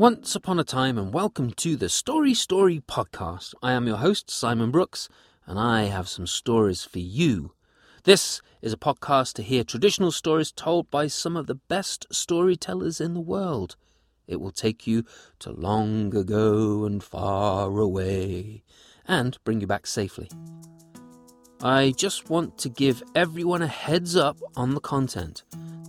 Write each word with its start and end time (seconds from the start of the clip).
Once 0.00 0.34
upon 0.34 0.58
a 0.58 0.64
time, 0.64 0.96
and 0.96 1.12
welcome 1.12 1.50
to 1.50 1.76
the 1.76 1.90
Story 1.90 2.32
Story 2.32 2.80
podcast. 2.80 3.52
I 3.62 3.72
am 3.72 3.86
your 3.86 3.98
host, 3.98 4.30
Simon 4.30 4.70
Brooks, 4.70 5.10
and 5.44 5.58
I 5.58 5.82
have 5.82 6.08
some 6.08 6.26
stories 6.26 6.84
for 6.84 7.00
you. 7.00 7.52
This 8.04 8.40
is 8.62 8.72
a 8.72 8.78
podcast 8.78 9.34
to 9.34 9.42
hear 9.42 9.62
traditional 9.62 10.10
stories 10.10 10.52
told 10.52 10.90
by 10.90 11.06
some 11.06 11.36
of 11.36 11.48
the 11.48 11.56
best 11.56 12.06
storytellers 12.10 12.98
in 12.98 13.12
the 13.12 13.20
world. 13.20 13.76
It 14.26 14.40
will 14.40 14.52
take 14.52 14.86
you 14.86 15.04
to 15.40 15.52
long 15.52 16.16
ago 16.16 16.86
and 16.86 17.04
far 17.04 17.68
away 17.78 18.62
and 19.06 19.36
bring 19.44 19.60
you 19.60 19.66
back 19.66 19.86
safely. 19.86 20.30
I 21.62 21.92
just 21.94 22.30
want 22.30 22.56
to 22.60 22.70
give 22.70 23.02
everyone 23.14 23.60
a 23.60 23.66
heads 23.66 24.16
up 24.16 24.38
on 24.56 24.72
the 24.72 24.80
content. 24.80 25.42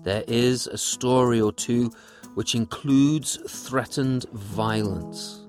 There 0.03 0.25
is 0.27 0.67
a 0.67 0.77
story 0.77 1.39
or 1.39 1.53
two 1.53 1.93
which 2.35 2.55
includes 2.55 3.37
threatened 3.47 4.25
violence. 4.31 5.45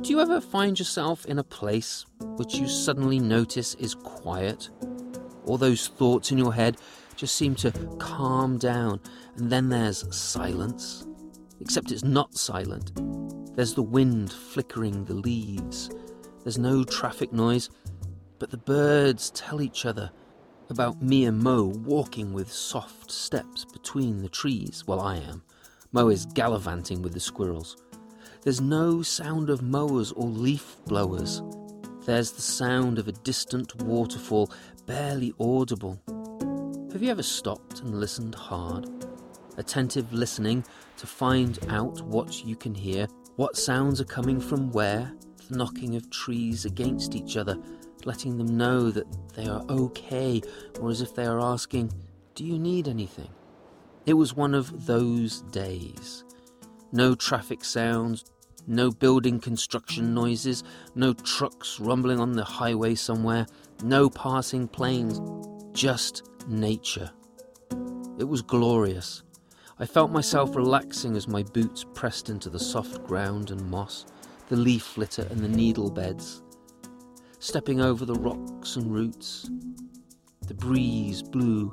Do 0.00 0.10
you 0.10 0.20
ever 0.20 0.40
find 0.40 0.78
yourself 0.78 1.26
in 1.26 1.38
a 1.38 1.44
place 1.44 2.06
which 2.36 2.54
you 2.54 2.68
suddenly 2.68 3.18
notice 3.18 3.74
is 3.74 3.94
quiet? 3.94 4.70
All 5.44 5.58
those 5.58 5.88
thoughts 5.88 6.30
in 6.30 6.38
your 6.38 6.54
head 6.54 6.76
just 7.16 7.34
seem 7.34 7.54
to 7.56 7.72
calm 7.98 8.58
down, 8.58 9.00
and 9.36 9.50
then 9.50 9.68
there's 9.68 10.14
silence. 10.14 11.04
Except 11.60 11.90
it's 11.90 12.04
not 12.04 12.36
silent. 12.36 12.92
There's 13.56 13.74
the 13.74 13.82
wind 13.82 14.32
flickering 14.32 15.04
the 15.04 15.14
leaves. 15.14 15.90
There's 16.44 16.58
no 16.58 16.84
traffic 16.84 17.32
noise, 17.32 17.70
but 18.38 18.50
the 18.50 18.56
birds 18.56 19.30
tell 19.30 19.60
each 19.60 19.84
other 19.84 20.12
about 20.70 21.02
me 21.02 21.24
and 21.24 21.38
Mo 21.38 21.64
walking 21.64 22.32
with 22.32 22.52
soft 22.52 23.10
steps 23.10 23.64
between 23.64 24.22
the 24.22 24.28
trees 24.28 24.82
while 24.86 25.00
I 25.00 25.16
am. 25.16 25.42
Mo 25.92 26.08
is 26.08 26.26
gallivanting 26.26 27.02
with 27.02 27.14
the 27.14 27.20
squirrels. 27.20 27.76
There's 28.42 28.60
no 28.60 29.02
sound 29.02 29.50
of 29.50 29.62
mowers 29.62 30.12
or 30.12 30.26
leaf 30.26 30.76
blowers. 30.86 31.42
There's 32.04 32.32
the 32.32 32.42
sound 32.42 32.98
of 32.98 33.08
a 33.08 33.12
distant 33.12 33.82
waterfall, 33.82 34.50
barely 34.86 35.34
audible. 35.40 36.00
Have 36.92 37.02
you 37.02 37.10
ever 37.10 37.22
stopped 37.22 37.80
and 37.80 38.00
listened 38.00 38.34
hard? 38.34 38.88
Attentive 39.56 40.12
listening 40.12 40.64
to 40.98 41.06
find 41.06 41.58
out 41.68 42.00
what 42.02 42.44
you 42.44 42.56
can 42.56 42.74
hear, 42.74 43.06
what 43.36 43.56
sounds 43.56 44.00
are 44.00 44.04
coming 44.04 44.40
from 44.40 44.70
where, 44.72 45.12
the 45.48 45.56
knocking 45.56 45.96
of 45.96 46.10
trees 46.10 46.64
against 46.64 47.14
each 47.14 47.36
other, 47.36 47.58
letting 48.08 48.38
them 48.38 48.56
know 48.56 48.90
that 48.90 49.06
they 49.34 49.46
are 49.46 49.62
okay, 49.68 50.40
or 50.80 50.88
as 50.88 51.02
if 51.02 51.14
they 51.14 51.26
are 51.26 51.40
asking, 51.40 51.92
Do 52.34 52.42
you 52.42 52.58
need 52.58 52.88
anything? 52.88 53.28
It 54.06 54.14
was 54.14 54.34
one 54.34 54.54
of 54.54 54.86
those 54.86 55.42
days. 55.52 56.24
No 56.90 57.14
traffic 57.14 57.62
sounds, 57.62 58.24
no 58.66 58.90
building 58.90 59.38
construction 59.38 60.14
noises, 60.14 60.64
no 60.94 61.12
trucks 61.12 61.78
rumbling 61.78 62.18
on 62.18 62.32
the 62.32 62.44
highway 62.44 62.94
somewhere, 62.94 63.46
no 63.82 64.08
passing 64.08 64.66
planes, 64.66 65.20
just 65.74 66.30
nature. 66.48 67.10
It 68.18 68.26
was 68.26 68.40
glorious. 68.40 69.22
I 69.78 69.84
felt 69.84 70.10
myself 70.10 70.56
relaxing 70.56 71.14
as 71.14 71.28
my 71.28 71.42
boots 71.42 71.84
pressed 71.92 72.30
into 72.30 72.48
the 72.48 72.58
soft 72.58 73.04
ground 73.04 73.50
and 73.50 73.70
moss, 73.70 74.06
the 74.48 74.56
leaf 74.56 74.96
litter 74.96 75.26
and 75.30 75.40
the 75.40 75.48
needle 75.48 75.90
beds 75.90 76.42
stepping 77.38 77.80
over 77.80 78.04
the 78.04 78.14
rocks 78.14 78.76
and 78.76 78.92
roots. 78.92 79.50
The 80.46 80.54
breeze 80.54 81.22
blew 81.22 81.72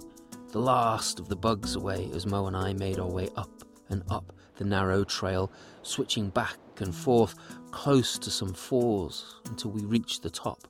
the 0.52 0.60
last 0.60 1.20
of 1.20 1.28
the 1.28 1.36
bugs 1.36 1.76
away 1.76 2.10
as 2.14 2.26
Mo 2.26 2.48
and 2.48 2.56
I 2.56 2.74
made 2.74 3.00
our 3.00 3.10
way 3.10 3.30
up 3.36 3.64
and 3.90 4.04
up 4.10 4.34
the 4.58 4.66
narrow 4.66 5.04
trail, 5.04 5.52
switching 5.82 6.30
back 6.30 6.58
and 6.78 6.94
forth 6.94 7.36
close 7.72 8.18
to 8.20 8.30
some 8.30 8.54
falls 8.54 9.42
until 9.46 9.72
we 9.72 9.84
reached 9.86 10.24
the 10.24 10.30
top. 10.30 10.68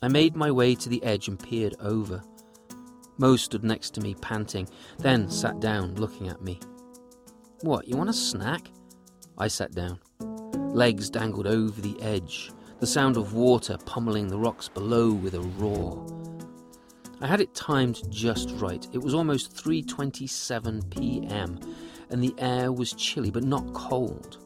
I 0.00 0.08
made 0.08 0.36
my 0.36 0.50
way 0.50 0.74
to 0.76 0.88
the 0.88 1.02
edge 1.02 1.28
and 1.28 1.38
peered 1.38 1.74
over. 1.80 2.22
Mo 3.18 3.36
stood 3.36 3.64
next 3.64 3.90
to 3.94 4.00
me, 4.00 4.14
panting, 4.14 4.68
then 4.98 5.28
sat 5.28 5.58
down, 5.60 5.94
looking 5.96 6.28
at 6.28 6.42
me. 6.42 6.60
What, 7.62 7.88
you 7.88 7.96
want 7.96 8.10
a 8.10 8.14
snack? 8.14 8.70
I 9.36 9.48
sat 9.48 9.72
down. 9.72 9.98
Legs 10.54 11.10
dangled 11.10 11.48
over 11.48 11.80
the 11.80 12.00
edge, 12.00 12.52
the 12.80 12.86
sound 12.86 13.16
of 13.16 13.34
water 13.34 13.76
pummeling 13.86 14.28
the 14.28 14.38
rocks 14.38 14.68
below 14.68 15.10
with 15.10 15.34
a 15.34 15.40
roar. 15.40 16.06
I 17.20 17.26
had 17.26 17.40
it 17.40 17.54
timed 17.54 18.02
just 18.10 18.50
right. 18.52 18.86
It 18.92 18.98
was 18.98 19.14
almost 19.14 19.52
3:27 19.52 20.88
p.m. 20.90 21.58
and 22.10 22.22
the 22.22 22.34
air 22.38 22.70
was 22.70 22.92
chilly 22.92 23.30
but 23.30 23.42
not 23.42 23.72
cold. 23.72 24.38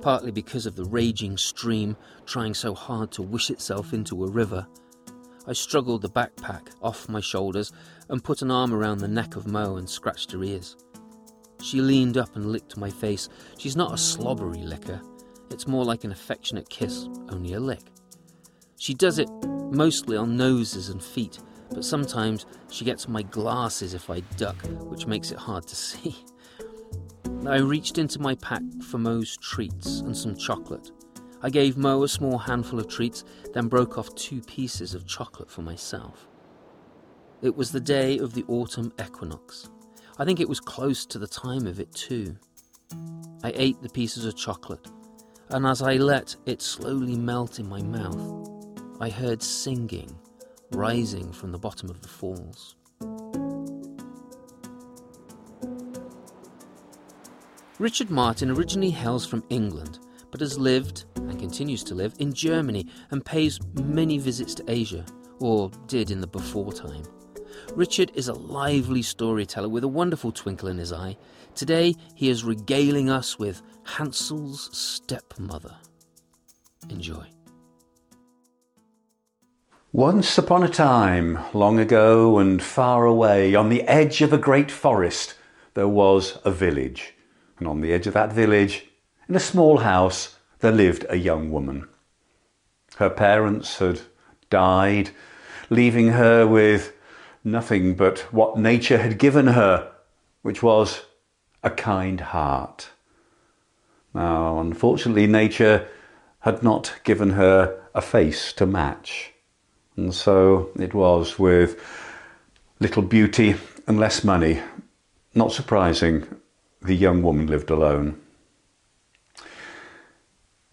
Partly 0.00 0.30
because 0.30 0.64
of 0.64 0.76
the 0.76 0.84
raging 0.84 1.36
stream 1.36 1.96
trying 2.24 2.54
so 2.54 2.74
hard 2.74 3.10
to 3.12 3.22
wish 3.22 3.50
itself 3.50 3.92
into 3.92 4.24
a 4.24 4.30
river. 4.30 4.66
I 5.46 5.52
struggled 5.52 6.02
the 6.02 6.08
backpack 6.08 6.70
off 6.82 7.08
my 7.08 7.20
shoulders 7.20 7.72
and 8.08 8.24
put 8.24 8.42
an 8.42 8.50
arm 8.50 8.72
around 8.72 8.98
the 8.98 9.08
neck 9.08 9.36
of 9.36 9.46
Mo 9.46 9.76
and 9.76 9.88
scratched 9.88 10.32
her 10.32 10.42
ears. 10.42 10.76
She 11.60 11.80
leaned 11.80 12.16
up 12.16 12.34
and 12.36 12.50
licked 12.50 12.76
my 12.76 12.90
face. 12.90 13.28
She's 13.58 13.76
not 13.76 13.92
a 13.92 13.98
slobbery 13.98 14.62
licker. 14.62 15.00
It's 15.50 15.66
more 15.66 15.84
like 15.84 16.04
an 16.04 16.12
affectionate 16.12 16.68
kiss, 16.68 17.08
only 17.30 17.54
a 17.54 17.60
lick. 17.60 17.82
She 18.78 18.94
does 18.94 19.18
it 19.18 19.28
mostly 19.70 20.16
on 20.16 20.36
noses 20.36 20.88
and 20.88 21.02
feet, 21.02 21.38
but 21.70 21.84
sometimes 21.84 22.46
she 22.70 22.84
gets 22.84 23.08
my 23.08 23.22
glasses 23.22 23.94
if 23.94 24.10
I 24.10 24.20
duck, 24.36 24.56
which 24.82 25.06
makes 25.06 25.30
it 25.30 25.38
hard 25.38 25.66
to 25.66 25.76
see. 25.76 26.16
I 27.46 27.58
reached 27.58 27.98
into 27.98 28.20
my 28.20 28.34
pack 28.36 28.62
for 28.82 28.98
Mo's 28.98 29.36
treats 29.36 30.00
and 30.00 30.16
some 30.16 30.36
chocolate. 30.36 30.90
I 31.42 31.50
gave 31.50 31.76
Mo 31.76 32.02
a 32.02 32.08
small 32.08 32.38
handful 32.38 32.80
of 32.80 32.88
treats, 32.88 33.24
then 33.52 33.68
broke 33.68 33.98
off 33.98 34.14
two 34.14 34.40
pieces 34.42 34.94
of 34.94 35.06
chocolate 35.06 35.50
for 35.50 35.62
myself. 35.62 36.26
It 37.42 37.54
was 37.54 37.70
the 37.70 37.80
day 37.80 38.18
of 38.18 38.32
the 38.34 38.44
autumn 38.48 38.92
equinox. 39.00 39.68
I 40.18 40.24
think 40.24 40.40
it 40.40 40.48
was 40.48 40.60
close 40.60 41.04
to 41.06 41.18
the 41.18 41.26
time 41.26 41.66
of 41.66 41.78
it, 41.78 41.92
too. 41.92 42.36
I 43.44 43.52
ate 43.54 43.80
the 43.82 43.90
pieces 43.90 44.24
of 44.24 44.36
chocolate, 44.36 44.88
and 45.50 45.66
as 45.66 45.82
I 45.82 45.94
let 45.94 46.36
it 46.46 46.60
slowly 46.60 47.16
melt 47.16 47.58
in 47.58 47.68
my 47.68 47.82
mouth, 47.82 48.48
I 49.00 49.08
heard 49.08 49.42
singing 49.42 50.18
rising 50.72 51.32
from 51.32 51.52
the 51.52 51.58
bottom 51.58 51.88
of 51.88 52.00
the 52.02 52.08
falls. 52.08 52.76
Richard 57.78 58.10
Martin 58.10 58.50
originally 58.50 58.90
hails 58.90 59.26
from 59.26 59.44
England, 59.50 59.98
but 60.30 60.40
has 60.40 60.58
lived 60.58 61.04
and 61.16 61.38
continues 61.38 61.84
to 61.84 61.94
live 61.94 62.14
in 62.18 62.32
Germany 62.32 62.86
and 63.10 63.24
pays 63.24 63.60
many 63.74 64.18
visits 64.18 64.54
to 64.54 64.64
Asia, 64.66 65.04
or 65.40 65.70
did 65.86 66.10
in 66.10 66.20
the 66.20 66.26
before 66.26 66.72
time. 66.72 67.04
Richard 67.74 68.10
is 68.14 68.28
a 68.28 68.34
lively 68.34 69.02
storyteller 69.02 69.68
with 69.68 69.84
a 69.84 69.88
wonderful 69.88 70.32
twinkle 70.32 70.68
in 70.68 70.78
his 70.78 70.92
eye. 70.92 71.16
Today 71.54 71.94
he 72.14 72.30
is 72.30 72.44
regaling 72.44 73.10
us 73.10 73.38
with 73.38 73.62
Hansel's 73.86 74.68
stepmother. 74.76 75.74
Enjoy. 76.90 77.24
Once 79.92 80.36
upon 80.36 80.62
a 80.62 80.68
time, 80.68 81.38
long 81.54 81.78
ago 81.78 82.38
and 82.38 82.62
far 82.62 83.06
away, 83.06 83.54
on 83.54 83.70
the 83.70 83.82
edge 83.84 84.20
of 84.20 84.32
a 84.32 84.38
great 84.38 84.70
forest, 84.70 85.34
there 85.74 85.88
was 85.88 86.38
a 86.44 86.50
village. 86.50 87.14
And 87.58 87.66
on 87.66 87.80
the 87.80 87.92
edge 87.92 88.06
of 88.06 88.12
that 88.14 88.32
village, 88.32 88.84
in 89.28 89.36
a 89.36 89.40
small 89.40 89.78
house, 89.78 90.36
there 90.58 90.72
lived 90.72 91.06
a 91.08 91.16
young 91.16 91.50
woman. 91.50 91.88
Her 92.96 93.08
parents 93.08 93.78
had 93.78 94.00
died, 94.50 95.10
leaving 95.70 96.08
her 96.08 96.46
with 96.46 96.92
nothing 97.44 97.94
but 97.94 98.18
what 98.32 98.58
nature 98.58 98.98
had 98.98 99.18
given 99.18 99.46
her, 99.46 99.92
which 100.42 100.62
was 100.62 101.02
a 101.62 101.70
kind 101.70 102.20
heart. 102.20 102.90
Now, 104.16 104.60
unfortunately, 104.60 105.26
nature 105.26 105.86
had 106.40 106.62
not 106.62 107.00
given 107.04 107.32
her 107.32 107.78
a 107.94 108.00
face 108.00 108.50
to 108.54 108.64
match. 108.64 109.34
And 109.94 110.14
so 110.14 110.70
it 110.78 110.94
was 110.94 111.38
with 111.38 111.78
little 112.80 113.02
beauty 113.02 113.56
and 113.86 114.00
less 114.00 114.24
money. 114.24 114.62
Not 115.34 115.52
surprising, 115.52 116.26
the 116.80 116.94
young 116.94 117.22
woman 117.22 117.46
lived 117.46 117.68
alone. 117.68 118.18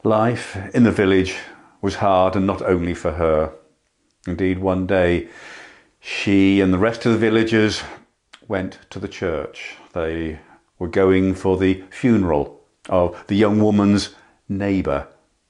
Life 0.06 0.56
in 0.74 0.84
the 0.84 0.92
village 0.94 1.36
was 1.82 1.96
hard, 1.96 2.38
and 2.38 2.48
not 2.48 2.62
only 2.62 2.94
for 2.94 3.12
her. 3.12 3.52
Indeed, 4.26 4.60
one 4.60 4.88
day 4.88 5.28
she 6.00 6.62
and 6.62 6.74
the 6.74 6.78
rest 6.78 7.06
of 7.06 7.12
the 7.12 7.18
villagers 7.18 7.84
went 8.48 8.80
to 8.92 9.00
the 9.00 9.10
church. 9.10 9.76
They 9.92 10.40
were 10.80 10.88
going 10.88 11.36
for 11.36 11.58
the 11.58 11.84
funeral 11.90 12.63
of 12.90 13.24
the 13.28 13.36
young 13.36 13.62
woman's 13.62 14.16
neighbour, 14.50 15.08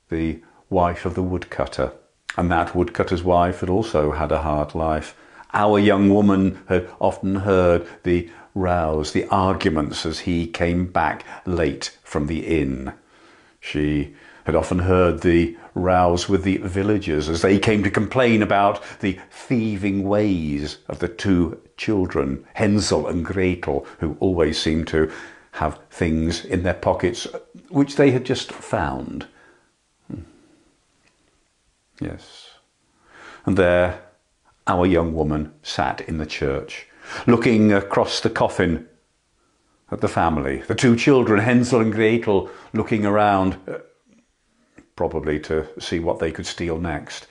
the 0.09 0.41
wife 0.69 1.05
of 1.05 1.15
the 1.15 1.23
woodcutter. 1.23 1.91
And 2.37 2.51
that 2.51 2.75
woodcutter's 2.75 3.23
wife 3.23 3.59
had 3.59 3.69
also 3.69 4.11
had 4.11 4.31
a 4.31 4.41
hard 4.41 4.75
life. 4.75 5.15
Our 5.53 5.77
young 5.77 6.09
woman 6.09 6.63
had 6.67 6.89
often 6.99 7.37
heard 7.37 7.87
the 8.03 8.29
rows, 8.55 9.11
the 9.11 9.25
arguments 9.25 10.05
as 10.05 10.19
he 10.19 10.47
came 10.47 10.87
back 10.87 11.25
late 11.45 11.97
from 12.03 12.27
the 12.27 12.45
inn. 12.45 12.93
She 13.59 14.15
had 14.45 14.55
often 14.55 14.79
heard 14.79 15.21
the 15.21 15.57
rows 15.73 16.27
with 16.27 16.43
the 16.43 16.57
villagers 16.57 17.29
as 17.29 17.41
they 17.41 17.57
came 17.57 17.83
to 17.83 17.89
complain 17.89 18.41
about 18.41 18.83
the 18.99 19.17
thieving 19.31 20.03
ways 20.03 20.79
of 20.87 20.99
the 20.99 21.07
two 21.07 21.59
children, 21.77 22.45
Hansel 22.55 23.07
and 23.07 23.23
Gretel, 23.23 23.85
who 23.99 24.17
always 24.19 24.59
seemed 24.59 24.87
to 24.89 25.11
have 25.53 25.79
things 25.89 26.43
in 26.43 26.63
their 26.63 26.73
pockets 26.73 27.27
which 27.69 27.95
they 27.95 28.11
had 28.11 28.25
just 28.25 28.51
found. 28.51 29.27
Hmm. 30.07 30.21
Yes. 31.99 32.51
And 33.45 33.57
there 33.57 34.01
our 34.67 34.85
young 34.85 35.13
woman 35.13 35.53
sat 35.61 36.01
in 36.01 36.17
the 36.17 36.25
church, 36.25 36.87
looking 37.27 37.73
across 37.73 38.21
the 38.21 38.29
coffin 38.29 38.87
at 39.91 40.01
the 40.01 40.07
family, 40.07 40.59
the 40.67 40.75
two 40.75 40.95
children, 40.95 41.39
Hansel 41.39 41.81
and 41.81 41.91
Gretel, 41.91 42.49
looking 42.73 43.05
around, 43.05 43.57
uh, 43.67 43.79
probably 44.95 45.39
to 45.41 45.67
see 45.79 45.99
what 45.99 46.19
they 46.19 46.31
could 46.31 46.45
steal 46.45 46.77
next. 46.77 47.27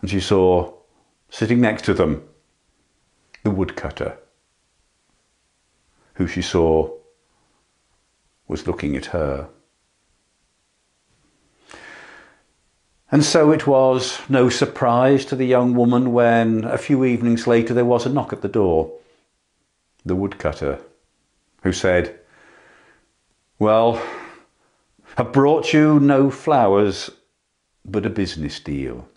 And 0.00 0.10
she 0.10 0.20
saw, 0.20 0.72
sitting 1.28 1.60
next 1.60 1.84
to 1.84 1.94
them, 1.94 2.26
the 3.42 3.50
woodcutter, 3.50 4.16
who 6.18 6.26
she 6.26 6.42
saw 6.42 6.90
was 8.48 8.66
looking 8.66 8.96
at 8.96 9.06
her. 9.06 9.48
And 13.10 13.24
so 13.24 13.52
it 13.52 13.68
was 13.68 14.18
no 14.28 14.48
surprise 14.48 15.24
to 15.26 15.36
the 15.36 15.46
young 15.46 15.74
woman 15.74 16.12
when, 16.12 16.64
a 16.64 16.76
few 16.76 17.04
evenings 17.04 17.46
later, 17.46 17.72
there 17.72 17.84
was 17.84 18.04
a 18.04 18.10
knock 18.10 18.32
at 18.32 18.42
the 18.42 18.48
door. 18.48 18.92
The 20.04 20.16
woodcutter, 20.16 20.80
who 21.62 21.72
said, 21.72 22.18
Well, 23.60 24.02
I've 25.16 25.32
brought 25.32 25.72
you 25.72 26.00
no 26.00 26.30
flowers, 26.30 27.10
but 27.84 28.04
a 28.04 28.10
business 28.10 28.58
deal. 28.58 29.08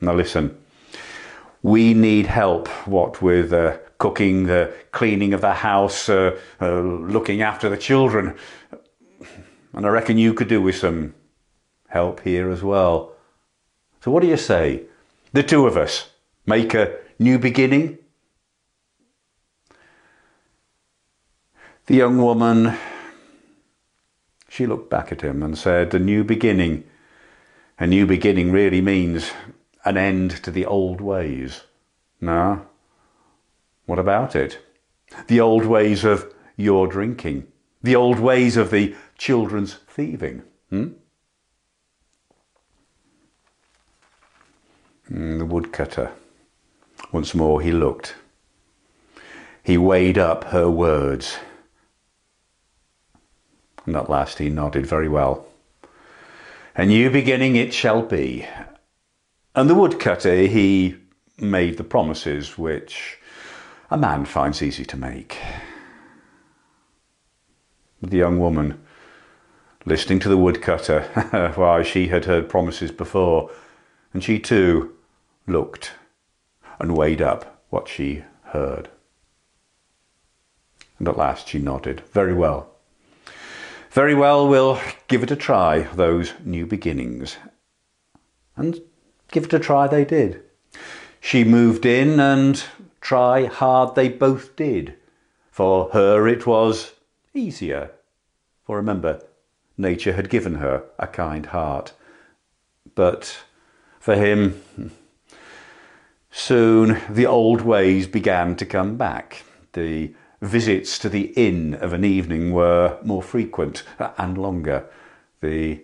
Now 0.00 0.14
listen, 0.14 0.58
we 1.62 1.94
need 1.94 2.26
help, 2.26 2.66
what 2.88 3.22
with 3.22 3.52
uh, 3.52 3.78
cooking, 3.98 4.46
the 4.46 4.72
cleaning 4.92 5.34
of 5.34 5.40
the 5.40 5.54
house, 5.54 6.08
uh, 6.08 6.38
uh, 6.60 6.80
looking 6.80 7.42
after 7.42 7.68
the 7.68 7.76
children. 7.76 8.36
And 9.72 9.84
I 9.84 9.88
reckon 9.88 10.18
you 10.18 10.34
could 10.34 10.48
do 10.48 10.62
with 10.62 10.76
some 10.76 11.14
help 11.88 12.20
here 12.20 12.50
as 12.50 12.62
well. 12.62 13.12
So, 14.00 14.10
what 14.10 14.22
do 14.22 14.28
you 14.28 14.36
say? 14.36 14.84
The 15.32 15.42
two 15.42 15.66
of 15.66 15.76
us 15.76 16.10
make 16.46 16.74
a 16.74 16.96
new 17.18 17.38
beginning? 17.38 17.98
The 21.86 21.96
young 21.96 22.18
woman, 22.18 22.76
she 24.48 24.66
looked 24.66 24.90
back 24.90 25.10
at 25.10 25.22
him 25.22 25.42
and 25.42 25.56
said, 25.56 25.92
A 25.94 25.98
new 25.98 26.22
beginning. 26.22 26.84
A 27.78 27.86
new 27.86 28.06
beginning 28.06 28.52
really 28.52 28.80
means 28.80 29.30
an 29.84 29.96
end 29.96 30.42
to 30.42 30.50
the 30.50 30.66
old 30.66 31.00
ways. 31.00 31.62
No? 32.20 32.66
What 33.88 33.98
about 33.98 34.36
it? 34.36 34.58
The 35.28 35.40
old 35.40 35.64
ways 35.64 36.04
of 36.04 36.30
your 36.58 36.86
drinking, 36.86 37.46
the 37.82 37.96
old 37.96 38.20
ways 38.20 38.58
of 38.58 38.70
the 38.70 38.94
children's 39.16 39.76
thieving. 39.88 40.42
Hmm? 40.68 40.88
Mm, 45.10 45.38
the 45.38 45.46
woodcutter. 45.46 46.12
Once 47.12 47.34
more 47.34 47.62
he 47.62 47.72
looked. 47.72 48.14
He 49.62 49.78
weighed 49.78 50.18
up 50.18 50.44
her 50.44 50.68
words. 50.68 51.38
And 53.86 53.96
at 53.96 54.10
last 54.10 54.36
he 54.36 54.50
nodded 54.50 54.84
very 54.84 55.08
well. 55.08 55.46
A 56.76 56.84
new 56.84 57.08
beginning 57.08 57.56
it 57.56 57.72
shall 57.72 58.02
be. 58.02 58.46
And 59.54 59.70
the 59.70 59.74
woodcutter, 59.74 60.42
he 60.42 60.98
made 61.38 61.78
the 61.78 61.84
promises 61.84 62.58
which 62.58 63.18
a 63.90 63.96
man 63.96 64.24
finds 64.24 64.62
easy 64.62 64.84
to 64.84 64.96
make. 64.96 65.38
But 68.00 68.10
the 68.10 68.18
young 68.18 68.38
woman, 68.38 68.80
listening 69.84 70.20
to 70.20 70.28
the 70.28 70.36
woodcutter, 70.36 71.02
why, 71.56 71.82
she 71.82 72.08
had 72.08 72.26
heard 72.26 72.48
promises 72.48 72.92
before, 72.92 73.50
and 74.12 74.22
she 74.22 74.38
too 74.38 74.94
looked 75.46 75.92
and 76.78 76.96
weighed 76.96 77.22
up 77.22 77.64
what 77.70 77.88
she 77.88 78.24
heard. 78.44 78.88
And 80.98 81.08
at 81.08 81.16
last 81.16 81.48
she 81.48 81.58
nodded. 81.58 82.02
Very 82.12 82.34
well. 82.34 82.70
Very 83.90 84.14
well, 84.14 84.46
we'll 84.46 84.80
give 85.08 85.22
it 85.22 85.30
a 85.30 85.36
try, 85.36 85.82
those 85.94 86.34
new 86.44 86.66
beginnings. 86.66 87.36
And 88.56 88.80
give 89.32 89.44
it 89.44 89.54
a 89.54 89.58
try 89.58 89.86
they 89.86 90.04
did. 90.04 90.42
She 91.20 91.42
moved 91.42 91.86
in, 91.86 92.20
and 92.20 92.62
try 93.08 93.46
hard 93.46 93.94
they 93.94 94.08
both 94.10 94.54
did. 94.54 94.94
For 95.50 95.88
her 95.94 96.28
it 96.28 96.46
was 96.46 96.92
easier. 97.32 97.90
For 98.64 98.76
remember, 98.76 99.22
nature 99.78 100.12
had 100.12 100.28
given 100.28 100.56
her 100.56 100.84
a 100.98 101.06
kind 101.06 101.46
heart. 101.46 101.94
But 102.94 103.44
for 103.98 104.14
him, 104.14 104.62
Soon 106.30 107.00
the 107.08 107.26
old 107.26 107.62
ways 107.62 108.06
began 108.06 108.54
to 108.56 108.66
come 108.66 108.96
back. 108.96 109.44
The 109.72 110.14
visits 110.42 110.98
to 110.98 111.08
the 111.08 111.32
inn 111.34 111.74
of 111.74 111.92
an 111.92 112.04
evening 112.04 112.52
were 112.52 112.98
more 113.02 113.22
frequent 113.22 113.82
and 114.18 114.36
longer. 114.36 114.84
The 115.40 115.82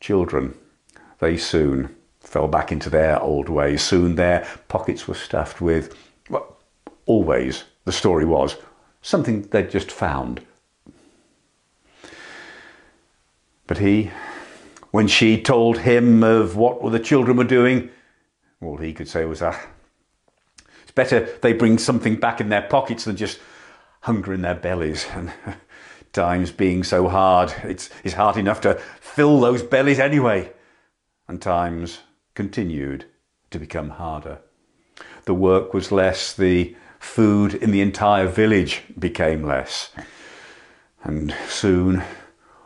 children, 0.00 0.58
they 1.20 1.36
soon 1.36 1.94
fell 2.20 2.48
back 2.48 2.72
into 2.72 2.90
their 2.90 3.20
old 3.20 3.48
ways. 3.48 3.82
Soon 3.82 4.16
their 4.16 4.46
pockets 4.68 5.06
were 5.06 5.14
stuffed 5.14 5.60
with, 5.60 5.96
always, 7.06 7.64
the 7.84 7.92
story 7.92 8.24
was, 8.24 8.56
something 9.00 9.42
they'd 9.42 9.70
just 9.70 9.90
found. 9.90 10.40
But 13.66 13.78
he, 13.78 14.10
when 14.90 15.08
she 15.08 15.40
told 15.40 15.78
him 15.78 16.22
of 16.22 16.56
what 16.56 16.92
the 16.92 17.00
children 17.00 17.36
were 17.36 17.44
doing, 17.44 17.90
all 18.60 18.76
he 18.76 18.92
could 18.92 19.08
say 19.08 19.24
was, 19.24 19.42
ah, 19.42 19.58
it's 20.82 20.92
better 20.92 21.28
they 21.40 21.52
bring 21.52 21.78
something 21.78 22.16
back 22.16 22.40
in 22.40 22.48
their 22.48 22.62
pockets 22.62 23.04
than 23.04 23.16
just 23.16 23.40
hunger 24.00 24.32
in 24.32 24.42
their 24.42 24.54
bellies. 24.54 25.06
And 25.14 25.32
times 26.12 26.50
being 26.50 26.84
so 26.84 27.08
hard, 27.08 27.52
it's, 27.64 27.90
it's 28.04 28.14
hard 28.14 28.36
enough 28.36 28.60
to 28.62 28.74
fill 29.00 29.40
those 29.40 29.62
bellies 29.62 29.98
anyway. 29.98 30.52
And 31.28 31.40
times 31.40 32.00
continued 32.34 33.06
to 33.50 33.58
become 33.58 33.90
harder. 33.90 34.38
The 35.24 35.34
work 35.34 35.72
was 35.72 35.92
less, 35.92 36.34
the 36.34 36.76
food 37.02 37.52
in 37.54 37.72
the 37.72 37.80
entire 37.80 38.26
village 38.26 38.82
became 38.98 39.42
less. 39.42 39.90
And 41.02 41.34
soon 41.48 42.04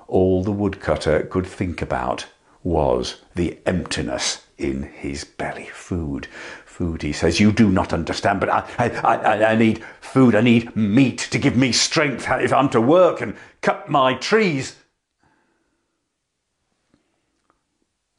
all 0.07 0.45
the 0.45 0.53
woodcutter 0.53 1.23
could 1.23 1.47
think 1.47 1.81
about 1.81 2.27
was 2.63 3.23
the 3.35 3.59
emptiness 3.65 4.47
in 4.59 4.83
his 4.83 5.25
belly. 5.25 5.71
Food, 5.73 6.27
food, 6.65 7.03
he 7.03 7.13
says. 7.13 7.41
You 7.41 7.51
do 7.51 7.71
not 7.71 7.93
understand, 7.93 8.39
but 8.39 8.51
I, 8.51 8.69
I, 8.79 9.17
I, 9.17 9.53
I 9.53 9.57
need 9.57 9.83
food. 10.01 10.35
I 10.35 10.43
need 10.43 10.77
meat 10.77 11.19
to 11.31 11.39
give 11.39 11.57
me 11.57 11.73
strength 11.73 12.29
if 12.29 12.53
I'm 12.53 12.69
to 12.69 12.81
work 12.81 13.23
and 13.23 13.35
cut 13.63 13.89
my 13.89 14.15
trees. 14.15 14.77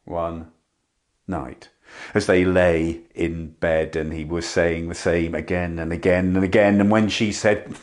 One 0.03 0.51
night, 1.27 1.69
as 2.13 2.27
they 2.27 2.45
lay 2.45 3.01
in 3.15 3.49
bed, 3.59 3.95
and 3.95 4.13
he 4.13 4.23
was 4.23 4.47
saying 4.47 4.89
the 4.89 4.95
same 4.95 5.35
again 5.35 5.79
and 5.79 5.91
again 5.91 6.35
and 6.35 6.43
again, 6.43 6.79
and 6.79 6.91
when 6.91 7.09
she 7.09 7.31
said, 7.31 7.75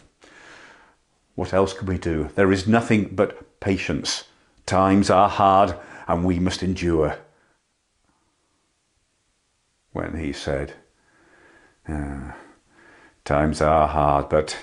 What 1.35 1.53
else 1.53 1.73
can 1.73 1.87
we 1.87 1.99
do? 1.99 2.31
There 2.35 2.53
is 2.53 2.67
nothing 2.67 3.11
but 3.13 3.61
patience. 3.61 4.25
Times 4.67 5.11
are 5.11 5.29
hard, 5.29 5.75
and 6.07 6.25
we 6.25 6.39
must 6.39 6.63
endure 6.63 7.19
when 9.93 10.17
he 10.19 10.33
said, 10.33 10.75
ah, 11.89 12.37
Times 13.25 13.63
are 13.63 13.89
hard, 13.89 14.29
but 14.29 14.59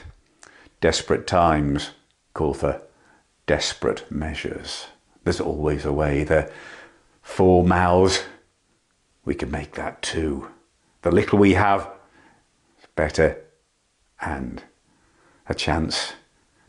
desperate 0.81 1.25
times 1.25 1.91
call 2.33 2.53
for 2.53 2.81
desperate 3.47 4.09
measures. 4.11 4.87
There's 5.23 5.41
always 5.41 5.83
a 5.83 5.93
way. 5.93 6.23
There 6.23 6.51
four 7.21 7.63
mouths. 7.63 8.23
We 9.23 9.35
can 9.35 9.51
make 9.51 9.73
that 9.73 10.01
too. 10.01 10.49
The 11.01 11.11
little 11.11 11.39
we 11.39 11.53
have 11.53 11.89
is 12.79 12.87
better 12.95 13.41
and 14.19 14.63
a 15.47 15.53
chance 15.53 16.13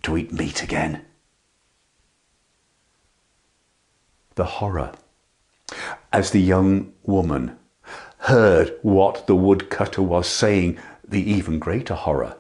to 0.02 0.16
eat 0.16 0.32
meat 0.32 0.62
again. 0.62 1.04
The 4.35 4.44
horror. 4.44 4.92
As 6.12 6.30
the 6.30 6.40
young 6.40 6.92
woman 7.02 7.59
heard 8.18 8.78
what 8.82 9.26
the 9.26 9.37
woodcutter 9.37 10.02
was 10.02 10.28
saying, 10.28 10.78
the 11.06 11.23
even 11.30 11.59
greater 11.59 11.94
horror, 11.94 12.37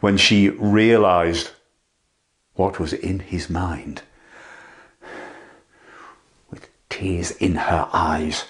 when 0.00 0.16
she 0.16 0.48
realized 0.48 1.50
what 2.54 2.78
was 2.78 2.92
in 2.92 3.18
his 3.20 3.50
mind. 3.50 4.02
With 6.50 6.68
tears 6.88 7.32
in 7.32 7.56
her 7.56 7.88
eyes, 7.92 8.46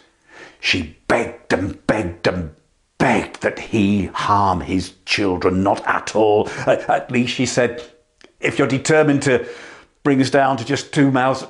she 0.64 0.96
begged 1.08 1.52
and 1.52 1.86
begged 1.86 2.26
and 2.26 2.54
begged 2.96 3.42
that 3.42 3.58
he 3.58 4.06
harm 4.06 4.62
his 4.62 4.94
children, 5.04 5.62
not 5.62 5.86
at 5.86 6.16
all. 6.16 6.48
At, 6.66 7.10
least, 7.10 7.34
she 7.34 7.44
said, 7.44 7.84
if 8.40 8.58
you're 8.58 8.66
determined 8.66 9.20
to 9.24 9.46
bring 10.04 10.22
us 10.22 10.30
down 10.30 10.56
to 10.56 10.64
just 10.64 10.90
two 10.90 11.10
mouths, 11.10 11.44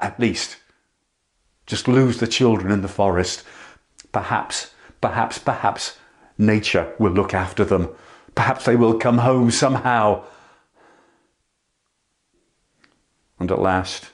at 0.00 0.18
least 0.18 0.56
just 1.64 1.86
lose 1.86 2.18
the 2.18 2.26
children 2.26 2.72
in 2.72 2.82
the 2.82 2.88
forest. 2.88 3.44
Perhaps, 4.10 4.74
perhaps, 5.00 5.38
perhaps 5.38 5.96
nature 6.36 6.92
will 6.98 7.12
look 7.12 7.34
after 7.34 7.64
them. 7.64 7.88
Perhaps 8.34 8.64
they 8.64 8.74
will 8.74 8.98
come 8.98 9.18
home 9.18 9.52
somehow. 9.52 10.24
And 13.38 13.48
at 13.52 13.60
last, 13.60 14.10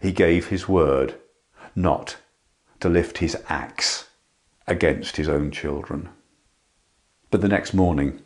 he 0.00 0.12
gave 0.12 0.48
his 0.48 0.66
word 0.66 1.16
not 1.76 2.16
to 2.80 2.88
lift 2.88 3.18
his 3.18 3.36
axe 3.48 4.08
against 4.66 5.16
his 5.16 5.28
own 5.28 5.50
children. 5.50 6.08
But 7.30 7.40
the 7.40 7.48
next 7.48 7.74
morning, 7.74 8.20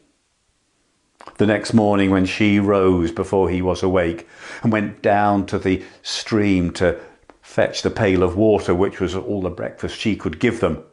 the 1.39 1.47
next 1.47 1.75
morning 1.75 2.11
when 2.11 2.27
she 2.27 2.59
rose 2.59 3.11
before 3.11 3.51
he 3.51 3.63
was 3.63 3.83
awake 3.83 4.29
and 4.63 4.73
went 4.73 5.03
down 5.03 5.47
to 5.47 5.59
the 5.59 5.83
stream 6.03 6.71
to 6.73 7.01
fetch 7.43 7.83
the 7.83 7.91
pail 7.91 8.23
of 8.23 8.37
water 8.37 8.75
which 8.75 9.01
was 9.01 9.15
all 9.15 9.43
the 9.43 9.51
breakfast 9.51 9.99
she 9.99 10.17
could 10.17 10.39
give 10.39 10.61
them, 10.61 10.85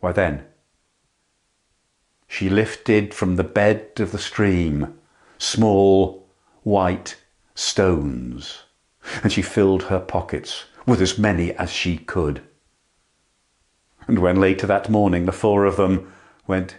why 0.00 0.12
then, 0.12 0.44
she 2.26 2.48
lifted 2.48 3.12
from 3.12 3.36
the 3.36 3.44
bed 3.44 3.90
of 3.98 4.12
the 4.12 4.18
stream 4.18 4.98
small 5.38 6.26
white 6.62 7.16
stones, 7.54 8.62
and 9.22 9.32
she 9.32 9.42
filled 9.42 9.84
her 9.84 10.00
pockets 10.00 10.64
with 10.86 11.02
as 11.02 11.18
many 11.18 11.52
as 11.54 11.70
she 11.70 11.98
could. 11.98 12.40
And 14.06 14.18
when 14.18 14.40
later 14.40 14.66
that 14.66 14.88
morning 14.88 15.26
the 15.26 15.32
four 15.32 15.64
of 15.64 15.76
them 15.76 16.12
went 16.46 16.76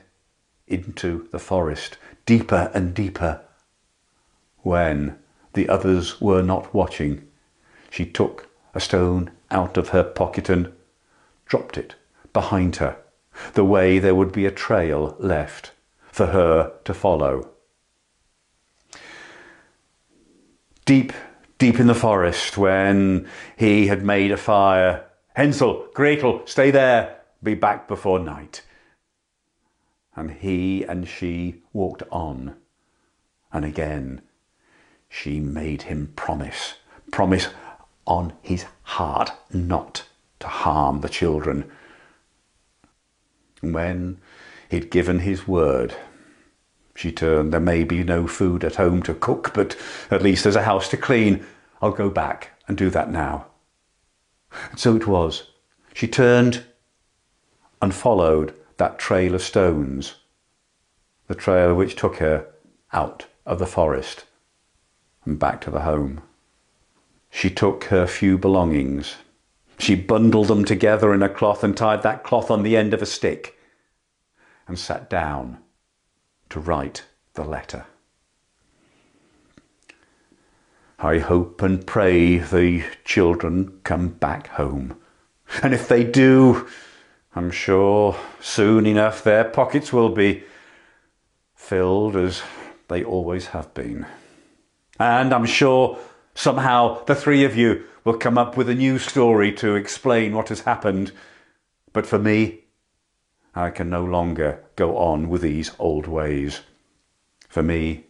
into 0.68 1.27
the 1.32 1.39
forest, 1.39 1.98
deeper 2.25 2.72
and 2.74 2.94
deeper, 2.94 3.42
when 4.60 5.18
the 5.53 5.70
others 5.70 6.20
were 6.20 6.42
not 6.42 6.74
watching, 6.74 7.27
she 7.89 8.06
took 8.06 8.50
a 8.74 8.80
stone 8.80 9.32
out 9.51 9.77
of 9.77 9.89
her 9.89 10.03
pocket 10.03 10.50
and 10.50 10.72
dropped 11.46 11.77
it 11.77 11.96
behind 12.32 12.77
her, 12.77 12.98
the 13.53 13.65
way 13.65 14.00
there 14.00 14.15
would 14.15 14.32
be 14.32 14.46
a 14.46 14.51
trail 14.51 15.15
left 15.20 15.72
for 16.12 16.27
her 16.27 16.74
to 16.86 16.94
follow. 16.94 17.50
Deep, 20.86 21.13
deep 21.58 21.80
in 21.80 21.88
the 21.88 21.96
forest, 21.96 22.58
when 22.58 23.27
he 23.56 23.88
had 23.88 24.03
made 24.03 24.32
a 24.32 24.38
fire, 24.38 25.06
Hansel, 25.36 25.88
Gretel, 25.94 26.46
stay 26.46 26.70
there, 26.70 27.22
be 27.42 27.56
back 27.56 27.88
before 27.88 28.20
night. 28.20 28.62
And 30.16 30.30
he 30.32 30.84
and 30.84 31.08
she 31.08 31.63
walked 31.74 32.04
on, 32.12 32.56
and 33.52 33.66
again 33.66 34.22
she 35.10 35.40
made 35.40 35.84
him 35.84 36.13
promise, 36.16 36.75
promise 37.12 37.48
on 38.06 38.34
his 38.42 38.66
heart 38.84 39.32
not 39.52 40.06
to 40.40 40.48
harm 40.48 41.02
the 41.02 41.10
children. 41.10 41.70
When 43.62 44.20
he'd 44.70 44.92
given 44.92 45.20
his 45.20 45.48
word, 45.48 45.96
she 46.96 47.12
turned. 47.12 47.54
There 47.54 47.60
may 47.60 47.84
be 47.84 48.04
no 48.04 48.28
food 48.28 48.63
at 48.63 48.75
home 48.75 49.02
to 49.04 49.13
cook, 49.13 49.52
but 49.54 49.75
at 50.12 50.22
least 50.22 50.44
there's 50.44 50.56
a 50.56 50.63
house 50.63 50.90
to 50.90 50.98
clean. 50.98 51.46
I'll 51.82 51.92
go 51.92 52.10
back 52.10 52.52
and 52.68 52.78
do 52.78 52.90
that 52.92 53.10
now. 53.10 53.48
And 54.70 54.80
so 54.80 54.96
it 54.96 55.08
was. 55.08 55.50
She 55.94 56.08
turned 56.08 56.66
and 57.82 57.94
followed 57.94 58.54
that 58.78 59.00
trail 59.00 59.36
of 59.36 59.42
stones, 59.42 60.16
the 61.28 61.36
trail 61.36 61.74
which 61.74 61.96
took 61.96 62.18
her 62.18 62.48
out 62.92 63.28
of 63.46 63.60
the 63.60 63.68
forest 63.68 64.26
and 65.26 65.40
back 65.40 65.62
to 65.62 65.72
the 65.72 65.82
home. 65.82 66.22
She 67.30 67.50
took 67.50 67.86
her 67.86 68.06
few 68.08 68.38
belongings. 68.38 69.16
She 69.80 69.96
bundled 69.96 70.48
them 70.48 70.66
together 70.66 71.14
in 71.14 71.24
a 71.24 71.30
cloth 71.30 71.64
and 71.64 71.76
tied 71.76 72.04
that 72.04 72.24
cloth 72.24 72.52
on 72.52 72.64
the 72.64 72.78
end 72.78 72.94
of 72.94 73.02
a 73.02 73.08
stick 73.08 73.58
and 74.68 74.78
sat 74.78 75.10
down 75.10 75.58
to 76.50 76.60
write 76.60 77.04
the 77.34 77.44
letter. 77.44 77.86
I 81.04 81.20
hope 81.20 81.62
and 81.62 81.86
pray 81.86 82.38
the 82.38 82.86
children 83.04 83.82
come 83.84 84.08
back 84.08 84.48
home. 84.48 84.98
And 85.62 85.74
if 85.74 85.90
they 85.90 86.06
do, 86.06 86.66
I'm 87.36 87.52
sure 87.52 88.18
soon 88.40 88.86
enough 88.86 89.22
their 89.22 89.44
pockets 89.44 89.92
will 89.92 90.16
be 90.16 90.44
filled 91.56 92.16
as 92.16 92.42
they 92.88 93.04
always 93.04 93.48
have 93.48 93.74
been. 93.74 94.06
And 94.98 95.34
I'm 95.34 95.46
sure 95.46 96.00
somehow 96.36 97.04
the 97.04 97.16
three 97.16 97.44
of 97.44 97.58
you 97.58 97.84
will 98.06 98.18
come 98.18 98.38
up 98.38 98.56
with 98.56 98.70
a 98.70 98.74
new 98.74 98.98
story 98.98 99.52
to 99.56 99.76
explain 99.76 100.34
what 100.34 100.48
has 100.48 100.62
happened. 100.62 101.12
But 101.92 102.06
for 102.06 102.18
me, 102.18 102.62
I 103.54 103.72
can 103.72 103.90
no 103.90 104.06
longer 104.06 104.64
go 104.78 104.96
on 104.96 105.28
with 105.28 105.42
these 105.42 105.72
old 105.80 106.08
ways. 106.08 106.62
For 107.50 107.62
me, 107.62 108.06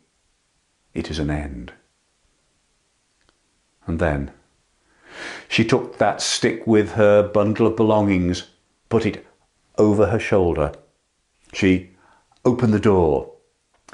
it 0.94 1.10
is 1.10 1.18
an 1.18 1.32
end. 1.32 1.74
And 3.88 4.00
then 4.00 4.32
she 5.48 5.64
took 5.64 5.98
that 5.98 6.22
stick 6.22 6.66
with 6.66 6.94
her 6.94 7.22
bundle 7.22 7.68
of 7.68 7.76
belongings, 7.76 8.50
put 8.90 9.06
it 9.06 9.26
over 9.78 10.08
her 10.08 10.20
shoulder. 10.20 10.72
She 11.54 11.92
opened 12.46 12.74
the 12.74 12.80
door 12.80 13.34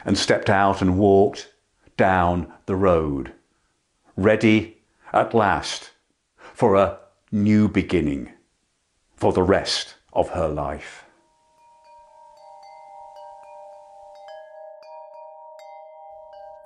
and 0.05 0.17
stepped 0.17 0.49
out 0.49 0.81
and 0.81 0.97
walked 0.97 1.51
down 1.97 2.51
the 2.65 2.75
road, 2.75 3.33
ready 4.15 4.77
at 5.11 5.33
last 5.33 5.91
for 6.37 6.75
a 6.75 6.97
new 7.31 7.67
beginning 7.67 8.31
for 9.15 9.33
the 9.33 9.43
rest 9.43 9.95
of 10.13 10.29
her 10.29 10.47
life. 10.47 11.03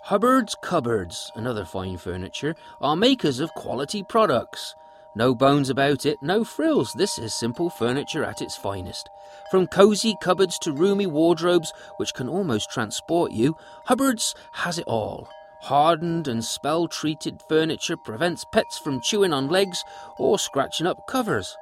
Hubbard's 0.07 0.53
Cupboards 0.55 1.31
and 1.33 1.47
other 1.47 1.63
fine 1.63 1.95
furniture 1.95 2.57
are 2.81 2.93
makers 2.93 3.39
of 3.39 3.53
quality 3.53 4.03
products. 4.03 4.75
No 5.15 5.33
bones 5.33 5.69
about 5.69 6.05
it, 6.05 6.21
no 6.21 6.43
frills. 6.43 6.91
This 6.91 7.17
is 7.17 7.33
simple 7.33 7.69
furniture 7.69 8.21
at 8.21 8.41
its 8.41 8.57
finest. 8.57 9.09
From 9.49 9.65
cosy 9.65 10.17
cupboards 10.19 10.59
to 10.59 10.73
roomy 10.73 11.05
wardrobes, 11.05 11.71
which 11.95 12.13
can 12.13 12.27
almost 12.27 12.69
transport 12.69 13.31
you, 13.31 13.55
Hubbard's 13.85 14.35
has 14.51 14.77
it 14.77 14.87
all. 14.87 15.29
Hardened 15.61 16.27
and 16.27 16.43
spell 16.43 16.89
treated 16.89 17.41
furniture 17.47 17.95
prevents 17.95 18.43
pets 18.51 18.77
from 18.77 18.99
chewing 18.99 19.31
on 19.31 19.47
legs 19.47 19.85
or 20.17 20.37
scratching 20.37 20.85
up 20.85 21.07
covers. 21.07 21.55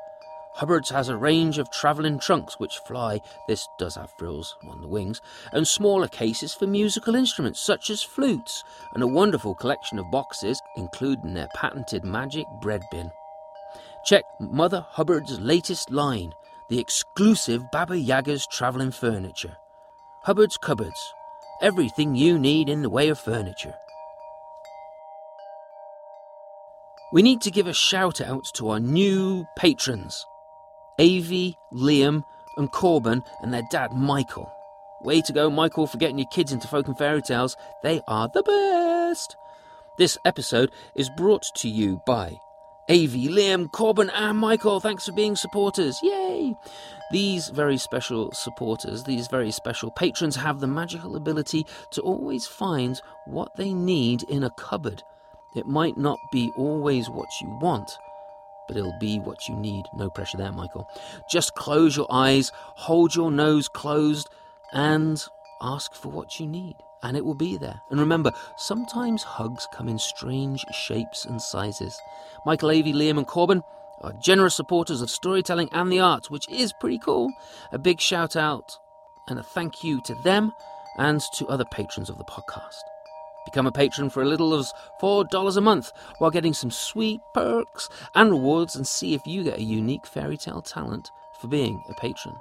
Hubbard's 0.55 0.89
has 0.89 1.09
a 1.09 1.17
range 1.17 1.57
of 1.57 1.71
travelling 1.71 2.19
trunks 2.19 2.59
which 2.59 2.79
fly, 2.79 3.21
this 3.47 3.67
does 3.79 3.95
have 3.95 4.11
frills 4.17 4.55
on 4.67 4.81
the 4.81 4.87
wings, 4.87 5.21
and 5.53 5.67
smaller 5.67 6.07
cases 6.07 6.53
for 6.53 6.67
musical 6.67 7.15
instruments 7.15 7.59
such 7.59 7.89
as 7.89 8.03
flutes, 8.03 8.63
and 8.93 9.01
a 9.01 9.07
wonderful 9.07 9.55
collection 9.55 9.97
of 9.97 10.11
boxes, 10.11 10.61
including 10.75 11.33
their 11.33 11.47
patented 11.55 12.03
magic 12.03 12.45
bread 12.61 12.81
bin. 12.91 13.11
Check 14.05 14.23
Mother 14.39 14.85
Hubbard's 14.89 15.39
latest 15.39 15.89
line, 15.89 16.33
the 16.69 16.79
exclusive 16.79 17.63
Baba 17.71 17.97
Yaga's 17.97 18.45
travelling 18.47 18.91
furniture. 18.91 19.57
Hubbard's 20.23 20.57
Cupboards, 20.57 21.13
everything 21.61 22.15
you 22.15 22.37
need 22.37 22.69
in 22.69 22.81
the 22.81 22.89
way 22.89 23.09
of 23.09 23.19
furniture. 23.19 23.73
We 27.13 27.21
need 27.21 27.41
to 27.41 27.51
give 27.51 27.67
a 27.67 27.73
shout 27.73 28.21
out 28.21 28.45
to 28.53 28.69
our 28.69 28.79
new 28.79 29.45
patrons. 29.57 30.25
Avi, 30.99 31.55
Liam, 31.73 32.23
and 32.57 32.71
Corbin 32.71 33.23
and 33.41 33.53
their 33.53 33.67
dad 33.71 33.93
Michael. 33.93 34.51
Way 35.01 35.21
to 35.21 35.33
go, 35.33 35.49
Michael, 35.49 35.87
for 35.87 35.97
getting 35.97 36.19
your 36.19 36.27
kids 36.27 36.51
into 36.51 36.67
folk 36.67 36.87
and 36.87 36.97
fairy 36.97 37.21
tales. 37.21 37.57
They 37.83 38.01
are 38.07 38.29
the 38.33 38.43
best. 38.43 39.35
This 39.97 40.17
episode 40.25 40.71
is 40.95 41.09
brought 41.17 41.43
to 41.55 41.69
you 41.69 42.01
by 42.05 42.37
Avi, 42.89 43.29
Liam, 43.29 43.71
Corbin, 43.71 44.09
and 44.09 44.37
Michael. 44.37 44.79
Thanks 44.79 45.05
for 45.05 45.13
being 45.13 45.35
supporters. 45.35 45.97
Yay! 46.03 46.55
These 47.11 47.49
very 47.49 47.77
special 47.77 48.31
supporters, 48.31 49.03
these 49.03 49.27
very 49.27 49.51
special 49.51 49.91
patrons, 49.91 50.35
have 50.35 50.59
the 50.59 50.67
magical 50.67 51.15
ability 51.15 51.65
to 51.91 52.01
always 52.01 52.45
find 52.45 53.01
what 53.25 53.55
they 53.55 53.73
need 53.73 54.23
in 54.23 54.43
a 54.43 54.51
cupboard. 54.51 55.03
It 55.55 55.67
might 55.67 55.97
not 55.97 56.17
be 56.31 56.51
always 56.57 57.09
what 57.09 57.29
you 57.41 57.49
want, 57.61 57.97
but 58.71 58.77
it'll 58.77 58.97
be 58.99 59.19
what 59.19 59.49
you 59.49 59.55
need. 59.57 59.83
No 59.93 60.09
pressure 60.09 60.37
there, 60.37 60.53
Michael. 60.53 60.89
Just 61.29 61.55
close 61.55 61.97
your 61.97 62.07
eyes, 62.09 62.53
hold 62.55 63.13
your 63.13 63.29
nose 63.29 63.67
closed, 63.67 64.29
and 64.71 65.21
ask 65.61 65.93
for 65.93 66.07
what 66.07 66.39
you 66.39 66.47
need, 66.47 66.75
and 67.03 67.17
it 67.17 67.25
will 67.25 67.35
be 67.35 67.57
there. 67.57 67.81
And 67.89 67.99
remember, 67.99 68.31
sometimes 68.55 69.23
hugs 69.23 69.67
come 69.73 69.89
in 69.89 69.99
strange 69.99 70.63
shapes 70.71 71.25
and 71.25 71.41
sizes. 71.41 71.99
Michael 72.45 72.69
Avi, 72.69 72.93
Liam, 72.93 73.17
and 73.17 73.27
Corbin 73.27 73.61
are 73.99 74.13
generous 74.23 74.55
supporters 74.55 75.01
of 75.01 75.09
storytelling 75.09 75.67
and 75.73 75.91
the 75.91 75.99
arts, 75.99 76.31
which 76.31 76.47
is 76.47 76.71
pretty 76.79 76.97
cool. 76.97 77.29
A 77.73 77.77
big 77.77 77.99
shout 77.99 78.37
out 78.37 78.77
and 79.27 79.37
a 79.37 79.43
thank 79.43 79.83
you 79.83 79.99
to 80.03 80.15
them 80.23 80.53
and 80.97 81.19
to 81.35 81.45
other 81.47 81.65
patrons 81.65 82.09
of 82.09 82.17
the 82.17 82.23
podcast. 82.23 82.90
Become 83.45 83.67
a 83.67 83.71
patron 83.71 84.09
for 84.09 84.21
a 84.21 84.27
little 84.27 84.53
as 84.53 84.73
$4 85.01 85.57
a 85.57 85.61
month 85.61 85.91
while 86.19 86.31
getting 86.31 86.53
some 86.53 86.71
sweet 86.71 87.21
perks 87.33 87.89
and 88.13 88.31
rewards 88.31 88.75
and 88.75 88.87
see 88.87 89.13
if 89.13 89.25
you 89.25 89.43
get 89.43 89.57
a 89.57 89.63
unique 89.63 90.05
fairy 90.05 90.37
tale 90.37 90.61
talent 90.61 91.09
for 91.39 91.47
being 91.47 91.83
a 91.89 91.93
patron. 91.95 92.35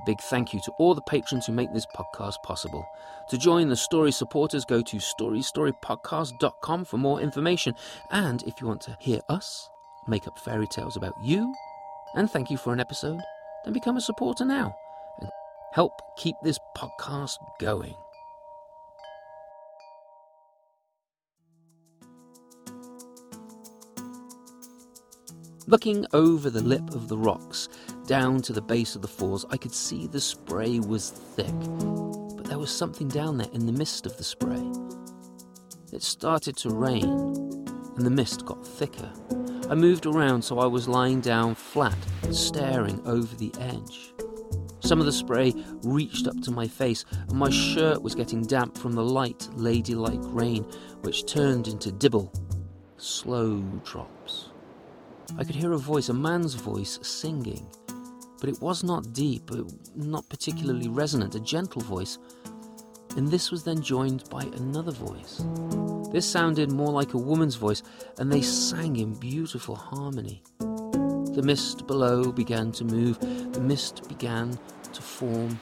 A 0.00 0.04
big 0.04 0.20
thank 0.20 0.52
you 0.52 0.60
to 0.64 0.72
all 0.78 0.94
the 0.94 1.02
patrons 1.02 1.46
who 1.46 1.52
make 1.52 1.72
this 1.72 1.86
podcast 1.94 2.42
possible. 2.42 2.84
To 3.30 3.38
join 3.38 3.68
the 3.68 3.76
story 3.76 4.10
supporters, 4.10 4.64
go 4.64 4.82
to 4.82 4.96
storystorypodcast.com 4.96 6.84
for 6.84 6.98
more 6.98 7.20
information. 7.20 7.74
And 8.10 8.42
if 8.42 8.60
you 8.60 8.66
want 8.66 8.80
to 8.82 8.96
hear 8.98 9.20
us 9.28 9.70
make 10.08 10.26
up 10.26 10.38
fairy 10.38 10.66
tales 10.66 10.96
about 10.96 11.14
you 11.22 11.54
and 12.14 12.30
thank 12.30 12.50
you 12.50 12.56
for 12.56 12.72
an 12.72 12.80
episode, 12.80 13.20
then 13.64 13.72
become 13.72 13.96
a 13.96 14.00
supporter 14.00 14.44
now 14.44 14.74
and 15.20 15.30
help 15.72 15.92
keep 16.16 16.34
this 16.42 16.58
podcast 16.76 17.38
going. 17.60 17.94
Looking 25.68 26.06
over 26.12 26.50
the 26.50 26.62
lip 26.62 26.90
of 26.92 27.06
the 27.06 27.16
rocks, 27.16 27.68
down 28.06 28.42
to 28.42 28.52
the 28.52 28.60
base 28.60 28.96
of 28.96 29.02
the 29.02 29.08
falls, 29.08 29.46
I 29.48 29.56
could 29.56 29.72
see 29.72 30.08
the 30.08 30.20
spray 30.20 30.80
was 30.80 31.10
thick, 31.10 31.54
but 32.36 32.46
there 32.46 32.58
was 32.58 32.70
something 32.70 33.06
down 33.06 33.38
there 33.38 33.50
in 33.52 33.66
the 33.66 33.72
mist 33.72 34.04
of 34.04 34.16
the 34.16 34.24
spray. 34.24 34.62
It 35.92 36.02
started 36.02 36.56
to 36.58 36.70
rain, 36.70 37.04
and 37.96 38.04
the 38.04 38.10
mist 38.10 38.44
got 38.44 38.66
thicker. 38.66 39.12
I 39.70 39.76
moved 39.76 40.04
around 40.04 40.42
so 40.42 40.58
I 40.58 40.66
was 40.66 40.88
lying 40.88 41.20
down 41.20 41.54
flat, 41.54 41.96
staring 42.32 43.00
over 43.06 43.34
the 43.36 43.54
edge. 43.60 44.12
Some 44.80 44.98
of 44.98 45.06
the 45.06 45.12
spray 45.12 45.54
reached 45.84 46.26
up 46.26 46.40
to 46.42 46.50
my 46.50 46.66
face, 46.66 47.04
and 47.28 47.38
my 47.38 47.50
shirt 47.50 48.02
was 48.02 48.16
getting 48.16 48.42
damp 48.42 48.76
from 48.76 48.94
the 48.94 49.04
light, 49.04 49.48
ladylike 49.54 50.18
rain, 50.24 50.64
which 51.02 51.24
turned 51.26 51.68
into 51.68 51.92
dibble, 51.92 52.32
slow 52.96 53.60
drops. 53.84 54.21
I 55.38 55.44
could 55.44 55.54
hear 55.54 55.72
a 55.72 55.78
voice, 55.78 56.08
a 56.08 56.14
man's 56.14 56.54
voice, 56.54 56.98
singing. 57.02 57.66
But 58.40 58.48
it 58.48 58.60
was 58.60 58.84
not 58.84 59.12
deep, 59.12 59.50
not 59.94 60.28
particularly 60.28 60.88
resonant, 60.88 61.34
a 61.34 61.40
gentle 61.40 61.80
voice. 61.82 62.18
And 63.16 63.28
this 63.28 63.50
was 63.50 63.62
then 63.62 63.82
joined 63.82 64.28
by 64.30 64.42
another 64.42 64.92
voice. 64.92 65.44
This 66.12 66.28
sounded 66.28 66.70
more 66.70 66.92
like 66.92 67.14
a 67.14 67.18
woman's 67.18 67.56
voice, 67.56 67.82
and 68.18 68.30
they 68.30 68.42
sang 68.42 68.96
in 68.96 69.14
beautiful 69.14 69.76
harmony. 69.76 70.42
The 70.58 71.42
mist 71.42 71.86
below 71.86 72.30
began 72.30 72.72
to 72.72 72.84
move, 72.84 73.18
the 73.52 73.60
mist 73.60 74.08
began 74.08 74.58
to 74.92 75.02
form 75.02 75.58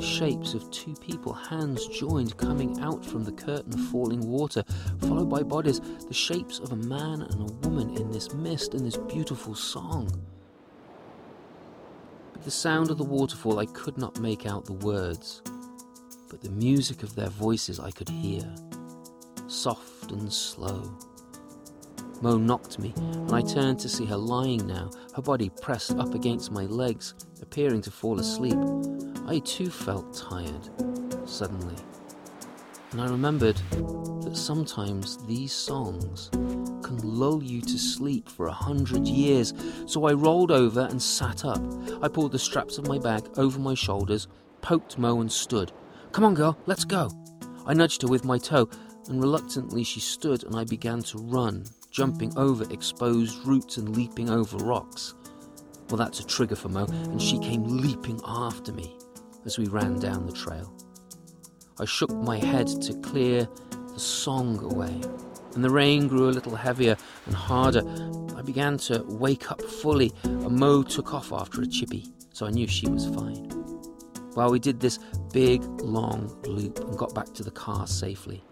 shapes 0.00 0.54
of 0.54 0.70
two 0.70 0.94
people, 0.94 1.32
hands 1.32 1.86
joined, 1.86 2.36
coming 2.36 2.78
out 2.80 3.04
from 3.04 3.24
the 3.24 3.32
curtain 3.32 3.72
falling 3.90 4.20
water, 4.28 4.62
followed 5.00 5.28
by 5.28 5.42
bodies, 5.42 5.80
the 6.06 6.14
shapes 6.14 6.58
of 6.58 6.72
a 6.72 6.76
man 6.76 7.22
and 7.22 7.50
a 7.50 7.68
woman 7.68 7.96
in 7.96 8.10
this 8.10 8.32
mist, 8.34 8.74
and 8.74 8.84
this 8.84 8.96
beautiful 8.96 9.54
song. 9.54 10.10
With 12.34 12.44
the 12.44 12.50
sound 12.50 12.90
of 12.90 12.98
the 12.98 13.04
waterfall, 13.04 13.58
I 13.58 13.66
could 13.66 13.98
not 13.98 14.20
make 14.20 14.46
out 14.46 14.64
the 14.64 14.72
words, 14.74 15.42
but 16.30 16.40
the 16.40 16.50
music 16.50 17.02
of 17.02 17.14
their 17.14 17.28
voices 17.28 17.80
I 17.80 17.90
could 17.90 18.08
hear, 18.08 18.44
soft 19.48 20.12
and 20.12 20.32
slow. 20.32 20.96
Mo 22.20 22.36
knocked 22.36 22.78
me, 22.78 22.92
and 22.96 23.32
I 23.32 23.42
turned 23.42 23.78
to 23.80 23.88
see 23.88 24.04
her 24.06 24.16
lying 24.16 24.66
now, 24.66 24.90
her 25.14 25.22
body 25.22 25.50
pressed 25.62 25.96
up 25.98 26.14
against 26.14 26.50
my 26.50 26.64
legs, 26.64 27.14
appearing 27.40 27.82
to 27.82 27.90
fall 27.90 28.18
asleep. 28.18 28.58
I 29.26 29.38
too 29.40 29.70
felt 29.70 30.16
tired, 30.16 30.68
suddenly. 31.28 31.76
And 32.90 33.00
I 33.00 33.06
remembered 33.06 33.56
that 34.22 34.32
sometimes 34.34 35.18
these 35.26 35.52
songs 35.52 36.30
can 36.32 36.98
lull 37.02 37.42
you 37.42 37.60
to 37.60 37.78
sleep 37.78 38.28
for 38.28 38.46
a 38.46 38.52
hundred 38.52 39.06
years. 39.06 39.52
So 39.86 40.06
I 40.06 40.14
rolled 40.14 40.50
over 40.50 40.88
and 40.90 41.00
sat 41.00 41.44
up. 41.44 41.60
I 42.02 42.08
pulled 42.08 42.32
the 42.32 42.38
straps 42.38 42.78
of 42.78 42.88
my 42.88 42.98
bag 42.98 43.28
over 43.36 43.58
my 43.58 43.74
shoulders, 43.74 44.26
poked 44.62 44.98
Mo, 44.98 45.20
and 45.20 45.30
stood. 45.30 45.70
Come 46.12 46.24
on, 46.24 46.34
girl, 46.34 46.58
let's 46.66 46.84
go. 46.84 47.10
I 47.66 47.74
nudged 47.74 48.02
her 48.02 48.08
with 48.08 48.24
my 48.24 48.38
toe, 48.38 48.70
and 49.08 49.20
reluctantly 49.20 49.84
she 49.84 50.00
stood, 50.00 50.44
and 50.44 50.56
I 50.56 50.64
began 50.64 51.02
to 51.02 51.18
run, 51.18 51.64
jumping 51.90 52.36
over 52.36 52.64
exposed 52.72 53.46
roots 53.46 53.76
and 53.76 53.96
leaping 53.96 54.30
over 54.30 54.56
rocks. 54.58 55.14
Well, 55.88 55.96
that's 55.96 56.20
a 56.20 56.26
trigger 56.26 56.56
for 56.56 56.68
Mo, 56.68 56.84
and 56.84 57.20
she 57.20 57.38
came 57.38 57.64
leaping 57.64 58.20
after 58.26 58.72
me 58.72 58.96
as 59.46 59.58
we 59.58 59.66
ran 59.68 59.98
down 59.98 60.26
the 60.26 60.32
trail. 60.32 60.72
I 61.80 61.84
shook 61.84 62.12
my 62.12 62.38
head 62.38 62.66
to 62.82 62.94
clear 63.00 63.48
the 63.94 64.00
song 64.00 64.62
away, 64.62 65.00
and 65.54 65.64
the 65.64 65.70
rain 65.70 66.08
grew 66.08 66.28
a 66.28 66.30
little 66.30 66.54
heavier 66.54 66.96
and 67.26 67.34
harder. 67.34 67.82
I 68.36 68.42
began 68.42 68.76
to 68.78 69.02
wake 69.06 69.50
up 69.50 69.62
fully, 69.62 70.12
and 70.24 70.58
Mo 70.58 70.82
took 70.82 71.14
off 71.14 71.32
after 71.32 71.62
a 71.62 71.66
chippy, 71.66 72.12
so 72.32 72.46
I 72.46 72.50
knew 72.50 72.66
she 72.66 72.88
was 72.88 73.06
fine. 73.06 73.48
While 74.34 74.50
we 74.50 74.58
did 74.58 74.78
this 74.78 74.98
big, 75.32 75.62
long 75.80 76.28
loop 76.44 76.80
and 76.80 76.98
got 76.98 77.14
back 77.14 77.32
to 77.34 77.42
the 77.42 77.50
car 77.50 77.86
safely, 77.86 78.44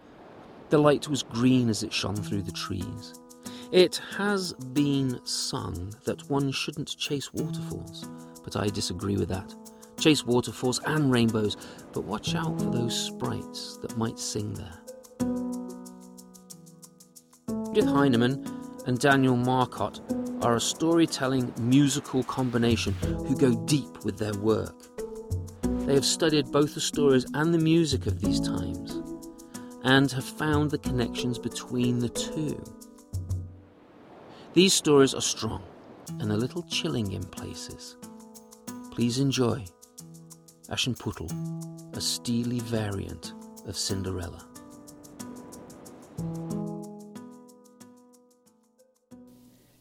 the 0.71 0.79
light 0.79 1.07
was 1.07 1.23
green 1.23 1.69
as 1.69 1.83
it 1.83 1.93
shone 1.93 2.17
through 2.17 2.43
the 2.43 2.53
trees. 2.53 3.15
It 3.73 4.01
has 4.17 4.53
been 4.53 5.21
sung 5.25 5.93
that 6.05 6.31
one 6.31 6.53
shouldn't 6.53 6.97
chase 6.97 7.33
waterfalls, 7.33 8.09
but 8.45 8.55
I 8.57 8.69
disagree 8.69 9.17
with 9.17 9.29
that. 9.31 9.53
Chase 9.99 10.25
waterfalls 10.25 10.81
and 10.87 11.11
rainbows, 11.11 11.57
but 11.93 12.05
watch 12.05 12.37
out 12.37 12.61
for 12.61 12.71
those 12.71 12.97
sprites 12.97 13.77
that 13.79 13.97
might 13.97 14.21
sing 14.21 14.55
there. 14.55 14.79
Judith 17.75 17.91
Heinemann 17.91 18.47
and 18.87 19.01
Daniel 19.01 19.37
Marcotte 19.37 20.01
are 20.43 20.55
a 20.55 20.61
storytelling 20.61 21.53
musical 21.59 22.23
combination 22.23 22.95
who 23.03 23.37
go 23.37 23.55
deep 23.67 24.05
with 24.05 24.17
their 24.17 24.35
work. 24.35 24.77
They 25.87 25.95
have 25.95 26.05
studied 26.05 26.53
both 26.53 26.75
the 26.75 26.81
stories 26.81 27.27
and 27.35 27.53
the 27.53 27.59
music 27.59 28.07
of 28.07 28.21
these 28.21 28.41
times 28.41 29.03
and 29.83 30.11
have 30.13 30.25
found 30.25 30.71
the 30.71 30.79
connections 30.79 31.39
between 31.39 31.99
the 31.99 32.09
two. 32.09 32.63
These 34.57 34.73
stories 34.73 35.13
are 35.13 35.21
strong 35.21 35.63
and 36.19 36.33
a 36.33 36.37
little 36.37 36.63
chilling 36.63 37.13
in 37.13 37.23
places. 37.25 37.99
Please 38.91 39.19
enjoy 39.19 39.67
Aschenputtel, 40.71 41.31
a 41.95 42.01
steely 42.01 42.61
variant 42.61 43.35
of 43.67 43.77
Cinderella. 43.77 44.49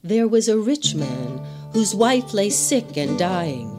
There 0.04 0.28
was 0.28 0.50
a 0.50 0.60
rich 0.60 0.94
man 0.94 1.38
whose 1.72 1.96
wife 1.96 2.34
lay 2.34 2.50
sick 2.50 2.98
and 2.98 3.18
dying, 3.18 3.70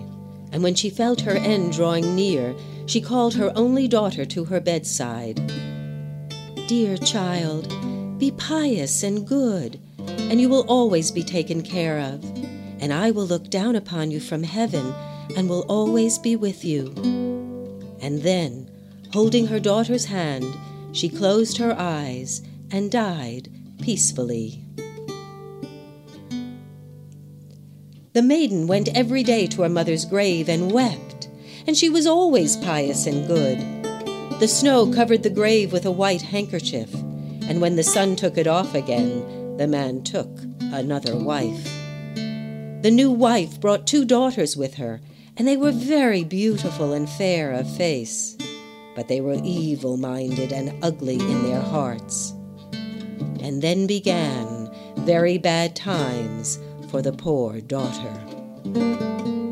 and 0.51 0.63
when 0.63 0.75
she 0.75 0.89
felt 0.89 1.21
her 1.21 1.37
end 1.37 1.75
drawing 1.75 2.17
near, 2.17 2.57
she 2.87 3.03
called 3.03 3.35
her 3.35 3.53
only 3.55 3.87
daughter 3.87 4.25
to 4.25 4.47
her 4.47 4.61
bedside. 4.61 5.47
Dear 6.69 6.97
child, 6.97 7.69
be 8.19 8.31
pious 8.31 9.03
and 9.03 9.27
good, 9.27 9.79
and 10.31 10.41
you 10.41 10.49
will 10.49 10.65
always 10.69 11.11
be 11.11 11.23
taken 11.23 11.63
care 11.63 11.99
of, 11.99 12.25
and 12.81 12.93
I 12.93 13.11
will 13.11 13.27
look 13.27 13.49
down 13.49 13.77
upon 13.77 14.11
you 14.11 14.21
from 14.21 14.43
heaven 14.43 14.93
and 15.37 15.49
will 15.49 15.65
always 15.69 16.19
be 16.19 16.37
with 16.37 16.65
you. 16.65 16.93
And 18.01 18.23
then, 18.23 18.71
holding 19.13 19.47
her 19.47 19.61
daughter's 19.61 20.07
hand, 20.07 20.45
she 20.93 21.09
closed 21.09 21.59
her 21.59 21.75
eyes 21.79 22.43
and 22.71 22.91
died 22.91 23.49
peacefully. 23.81 24.63
The 28.13 28.23
maiden 28.23 28.67
went 28.67 28.89
every 28.97 29.23
day 29.23 29.47
to 29.49 29.63
her 29.63 29.69
mother's 29.69 30.05
grave 30.05 30.49
and 30.49 30.73
wept, 30.73 31.29
and 31.67 31.77
she 31.77 31.91
was 31.91 32.07
always 32.07 32.57
pious 32.57 33.07
and 33.07 33.27
good. 33.27 33.59
The 34.41 34.49
snow 34.49 34.93
covered 34.93 35.23
the 35.23 35.31
grave 35.31 35.73
with 35.73 35.87
a 35.87 35.91
white 35.91 36.23
handkerchief, 36.23 36.93
And 37.49 37.61
when 37.61 37.77
the 37.77 37.85
sun 37.85 38.17
took 38.17 38.37
it 38.39 38.49
off 38.49 38.75
again, 38.75 39.46
the 39.57 39.67
man 39.67 40.03
took 40.03 40.29
another 40.73 41.17
wife. 41.17 41.65
The 42.83 42.91
new 42.91 43.11
wife 43.11 43.61
brought 43.61 43.87
two 43.87 44.05
daughters 44.05 44.57
with 44.57 44.75
her, 44.75 45.01
and 45.37 45.49
they 45.49 45.57
were 45.57 45.73
very 45.73 46.25
beautiful 46.25 46.93
and 46.93 47.09
fair 47.09 47.53
of 47.53 47.77
face, 47.77 48.37
but 48.95 49.09
they 49.09 49.21
were 49.21 49.41
evil 49.43 49.97
minded 49.97 50.53
and 50.53 50.73
ugly 50.85 51.17
in 51.17 51.43
their 51.43 51.61
hearts. 51.61 52.33
And 53.41 53.63
then 53.63 53.87
began 53.87 54.71
very 54.99 55.39
bad 55.39 55.75
times 55.75 56.59
for 56.91 57.03
the 57.03 57.13
poor 57.13 57.61
daughter. 57.61 59.46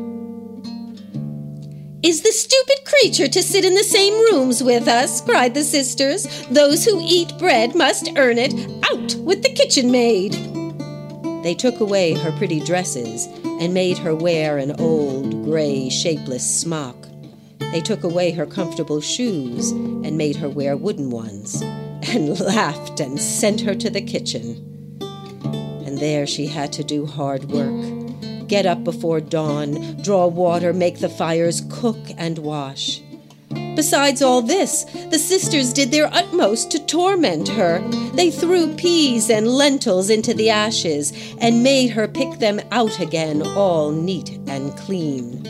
Is 2.05 2.21
the 2.21 2.31
stupid 2.31 2.85
creature 2.85 3.27
to 3.27 3.41
sit 3.41 3.65
in 3.65 3.73
the 3.73 3.83
same 3.83 4.13
rooms 4.13 4.61
with 4.61 4.87
us? 4.87 5.21
cried 5.21 5.55
the 5.55 5.63
sisters. 5.63 6.27
Those 6.51 6.85
who 6.85 7.01
eat 7.01 7.35
bread 7.39 7.73
must 7.73 8.11
earn 8.15 8.37
it. 8.37 8.53
Out 8.91 9.15
with 9.15 9.41
the 9.41 9.51
kitchen 9.51 9.89
maid! 9.89 10.33
They 11.41 11.55
took 11.55 11.79
away 11.79 12.13
her 12.13 12.31
pretty 12.33 12.59
dresses 12.59 13.25
and 13.59 13.73
made 13.73 13.97
her 13.97 14.13
wear 14.13 14.59
an 14.59 14.79
old, 14.79 15.45
gray, 15.45 15.89
shapeless 15.89 16.47
smock. 16.47 17.07
They 17.71 17.81
took 17.81 18.03
away 18.03 18.29
her 18.33 18.45
comfortable 18.45 19.01
shoes 19.01 19.71
and 19.71 20.15
made 20.15 20.35
her 20.35 20.47
wear 20.47 20.77
wooden 20.77 21.09
ones, 21.09 21.59
and 21.63 22.39
laughed 22.39 22.99
and 22.99 23.19
sent 23.19 23.61
her 23.61 23.73
to 23.73 23.89
the 23.89 24.01
kitchen. 24.01 24.99
And 25.87 25.97
there 25.97 26.27
she 26.27 26.45
had 26.45 26.71
to 26.73 26.83
do 26.83 27.07
hard 27.07 27.45
work 27.45 28.04
get 28.47 28.65
up 28.65 28.83
before 28.83 29.19
dawn, 29.19 30.01
draw 30.01 30.27
water, 30.27 30.73
make 30.73 30.99
the 30.99 31.09
fires, 31.09 31.63
cook, 31.69 31.97
and 32.17 32.37
wash. 32.39 33.01
Besides 33.75 34.21
all 34.21 34.41
this, 34.41 34.85
the 35.11 35.19
sisters 35.19 35.73
did 35.73 35.91
their 35.91 36.07
utmost 36.13 36.71
to 36.71 36.85
torment 36.85 37.49
her. 37.49 37.79
They 38.13 38.31
threw 38.31 38.73
peas 38.75 39.29
and 39.29 39.47
lentils 39.47 40.09
into 40.09 40.33
the 40.33 40.49
ashes 40.49 41.11
and 41.39 41.63
made 41.63 41.89
her 41.89 42.07
pick 42.07 42.39
them 42.39 42.61
out 42.71 42.99
again, 42.99 43.41
all 43.41 43.91
neat 43.91 44.39
and 44.47 44.75
clean. 44.77 45.45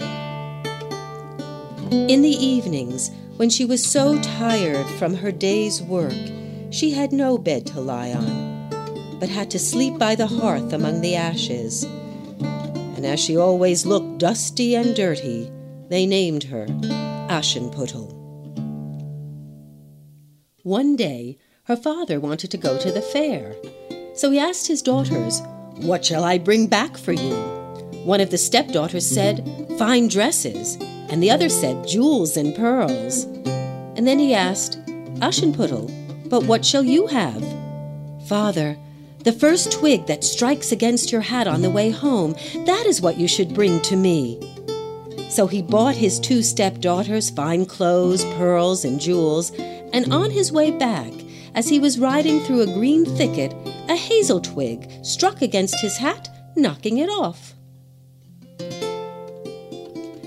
In 1.91 2.21
the 2.23 2.35
evenings, 2.39 3.11
when 3.37 3.49
she 3.49 3.63
was 3.63 3.85
so 3.85 4.19
tired 4.21 4.87
from 4.97 5.15
her 5.15 5.31
day's 5.31 5.81
work, 5.81 6.13
she 6.71 6.91
had 6.91 7.11
no 7.11 7.37
bed 7.37 7.67
to 7.67 7.79
lie 7.79 8.11
on, 8.11 9.17
but 9.19 9.29
had 9.29 9.51
to 9.51 9.59
sleep 9.59 9.99
by 9.99 10.15
the 10.15 10.27
hearth 10.27 10.73
among 10.73 11.01
the 11.01 11.15
ashes 11.15 11.85
and 13.05 13.13
as 13.13 13.19
she 13.19 13.37
always 13.37 13.85
looked 13.85 14.17
dusty 14.17 14.73
and 14.73 14.95
dirty, 14.95 15.51
they 15.89 16.07
named 16.07 16.45
her 16.45 16.65
Aschenputtel. 17.29 18.11
One 20.63 20.95
day, 20.95 21.37
her 21.65 21.77
father 21.77 22.19
wanted 22.19 22.49
to 22.49 22.57
go 22.57 22.79
to 22.79 22.91
the 22.91 23.03
fair, 23.03 23.55
so 24.15 24.31
he 24.31 24.39
asked 24.39 24.65
his 24.65 24.81
daughters, 24.81 25.43
What 25.81 26.03
shall 26.03 26.23
I 26.23 26.39
bring 26.39 26.65
back 26.65 26.97
for 26.97 27.11
you? 27.11 27.35
One 28.05 28.21
of 28.21 28.31
the 28.31 28.39
stepdaughters 28.39 29.07
said, 29.07 29.45
Fine 29.77 30.07
dresses, 30.07 30.75
and 31.11 31.21
the 31.21 31.29
other 31.29 31.47
said, 31.47 31.87
Jewels 31.87 32.37
and 32.37 32.55
pearls. 32.55 33.25
And 33.95 34.07
then 34.07 34.17
he 34.17 34.33
asked, 34.33 34.83
Aschenputtel, 35.19 36.27
but 36.27 36.45
what 36.45 36.65
shall 36.65 36.83
you 36.83 37.05
have? 37.05 37.43
Father, 38.27 38.75
the 39.25 39.33
first 39.33 39.71
twig 39.71 40.05
that 40.05 40.23
strikes 40.23 40.71
against 40.71 41.11
your 41.11 41.21
hat 41.21 41.47
on 41.47 41.63
the 41.63 41.69
way 41.69 41.89
home, 41.89 42.33
that 42.67 42.85
is 42.85 43.01
what 43.01 43.17
you 43.17 43.27
should 43.27 43.55
bring 43.55 43.81
to 43.81 43.95
me. 43.95 44.39
So 45.31 45.47
he 45.47 45.63
bought 45.63 45.95
his 45.95 46.19
two 46.19 46.43
stepdaughters 46.43 47.31
fine 47.31 47.65
clothes, 47.65 48.23
pearls, 48.35 48.85
and 48.85 49.01
jewels, 49.01 49.51
and 49.93 50.13
on 50.13 50.29
his 50.29 50.51
way 50.51 50.69
back, 50.69 51.11
as 51.55 51.67
he 51.67 51.79
was 51.79 51.97
riding 51.97 52.39
through 52.41 52.61
a 52.61 52.73
green 52.73 53.03
thicket, 53.03 53.51
a 53.89 53.95
hazel 53.95 54.39
twig 54.39 54.91
struck 55.03 55.41
against 55.41 55.79
his 55.81 55.97
hat, 55.97 56.29
knocking 56.55 56.99
it 56.99 57.09
off. 57.09 57.55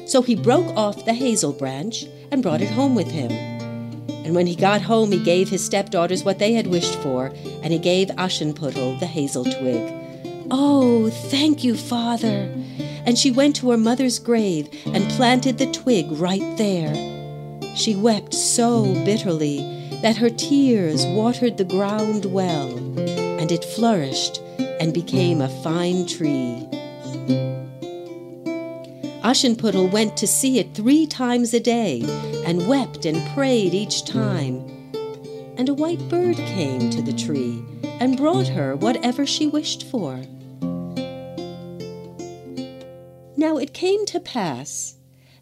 So 0.06 0.22
he 0.22 0.34
broke 0.34 0.76
off 0.76 1.04
the 1.04 1.14
hazel 1.14 1.52
branch 1.52 2.04
and 2.32 2.42
brought 2.42 2.62
it 2.62 2.70
home 2.70 2.96
with 2.96 3.10
him. 3.10 3.57
And 4.28 4.36
when 4.36 4.46
he 4.46 4.56
got 4.56 4.82
home, 4.82 5.10
he 5.10 5.24
gave 5.24 5.48
his 5.48 5.64
stepdaughters 5.64 6.22
what 6.22 6.38
they 6.38 6.52
had 6.52 6.66
wished 6.66 6.96
for, 6.96 7.32
and 7.62 7.72
he 7.72 7.78
gave 7.78 8.08
Aschenputtel 8.08 9.00
the 9.00 9.06
hazel 9.06 9.42
twig. 9.42 9.90
Oh, 10.50 11.08
thank 11.30 11.64
you, 11.64 11.74
father! 11.74 12.52
And 13.06 13.16
she 13.16 13.30
went 13.30 13.56
to 13.56 13.70
her 13.70 13.78
mother's 13.78 14.18
grave 14.18 14.68
and 14.84 15.08
planted 15.12 15.56
the 15.56 15.72
twig 15.72 16.12
right 16.12 16.58
there. 16.58 16.94
She 17.74 17.96
wept 17.96 18.34
so 18.34 18.92
bitterly 19.06 19.60
that 20.02 20.18
her 20.18 20.28
tears 20.28 21.06
watered 21.06 21.56
the 21.56 21.64
ground 21.64 22.26
well, 22.26 22.76
and 23.38 23.50
it 23.50 23.64
flourished 23.64 24.42
and 24.58 24.92
became 24.92 25.40
a 25.40 25.48
fine 25.62 26.06
tree. 26.06 26.68
Aschenputtel 29.22 29.90
went 29.90 30.16
to 30.16 30.26
see 30.26 30.58
it 30.58 30.74
three 30.74 31.06
times 31.06 31.52
a 31.52 31.60
day 31.60 32.02
and 32.46 32.68
wept 32.68 33.04
and 33.04 33.28
prayed 33.34 33.74
each 33.74 34.04
time. 34.04 34.64
And 35.56 35.68
a 35.68 35.74
white 35.74 36.08
bird 36.08 36.36
came 36.36 36.88
to 36.90 37.02
the 37.02 37.12
tree 37.12 37.64
and 38.00 38.16
brought 38.16 38.46
her 38.48 38.76
whatever 38.76 39.26
she 39.26 39.48
wished 39.48 39.84
for. 39.90 40.22
Now 43.36 43.56
it 43.56 43.74
came 43.74 44.06
to 44.06 44.20
pass 44.20 44.94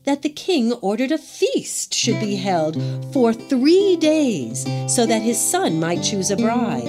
that 0.04 0.22
the 0.22 0.30
king 0.30 0.72
ordered 0.74 1.12
a 1.12 1.18
feast 1.18 1.92
should 1.92 2.20
be 2.20 2.36
held 2.36 2.80
for 3.12 3.32
three 3.32 3.96
days 3.96 4.64
so 4.86 5.04
that 5.04 5.20
his 5.20 5.38
son 5.38 5.80
might 5.80 6.02
choose 6.02 6.30
a 6.30 6.36
bride. 6.36 6.86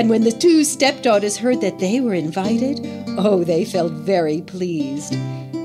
And 0.00 0.10
when 0.10 0.24
the 0.24 0.32
two 0.32 0.64
stepdaughters 0.64 1.36
heard 1.36 1.60
that 1.60 1.78
they 1.78 2.00
were 2.00 2.14
invited, 2.14 2.80
oh, 3.18 3.44
they 3.44 3.64
felt 3.64 3.92
very 3.92 4.40
pleased. 4.40 5.14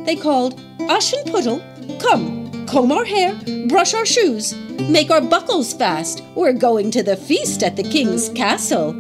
They 0.05 0.15
called 0.15 0.59
Aschenputtel, 0.79 1.99
come, 2.01 2.65
comb 2.67 2.91
our 2.91 3.05
hair, 3.05 3.35
brush 3.67 3.93
our 3.93 4.05
shoes, 4.05 4.55
make 4.89 5.11
our 5.11 5.21
buckles 5.21 5.73
fast. 5.73 6.23
We're 6.35 6.53
going 6.53 6.91
to 6.91 7.03
the 7.03 7.17
feast 7.17 7.63
at 7.63 7.75
the 7.75 7.83
king's 7.83 8.29
castle. 8.29 8.93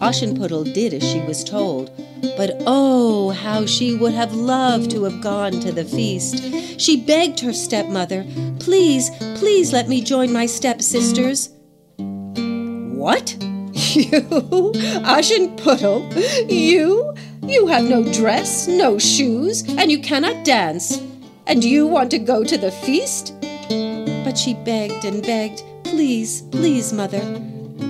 Aschenputtel 0.00 0.72
did 0.72 0.94
as 0.94 1.08
she 1.08 1.20
was 1.20 1.44
told, 1.44 1.90
but 2.36 2.56
oh, 2.66 3.30
how 3.30 3.66
she 3.66 3.94
would 3.94 4.14
have 4.14 4.34
loved 4.34 4.90
to 4.92 5.04
have 5.04 5.20
gone 5.20 5.52
to 5.60 5.72
the 5.72 5.84
feast. 5.84 6.80
She 6.80 6.96
begged 7.00 7.40
her 7.40 7.52
stepmother, 7.52 8.24
Please, 8.60 9.10
please 9.36 9.72
let 9.72 9.88
me 9.88 10.02
join 10.02 10.32
my 10.32 10.46
stepsisters. 10.46 11.50
What? 11.98 13.36
You, 13.90 14.20
Aschenputtel? 15.02 16.12
You? 16.48 17.09
You 17.42 17.66
have 17.66 17.84
no 17.84 18.04
dress, 18.12 18.68
no 18.68 18.98
shoes, 18.98 19.62
and 19.68 19.90
you 19.90 20.00
cannot 20.00 20.44
dance. 20.44 21.02
And 21.46 21.64
you 21.64 21.86
want 21.86 22.10
to 22.12 22.18
go 22.18 22.44
to 22.44 22.56
the 22.56 22.70
feast? 22.70 23.34
But 24.24 24.38
she 24.38 24.54
begged 24.54 25.04
and 25.04 25.22
begged, 25.22 25.62
Please, 25.84 26.42
please, 26.42 26.92
mother. 26.92 27.22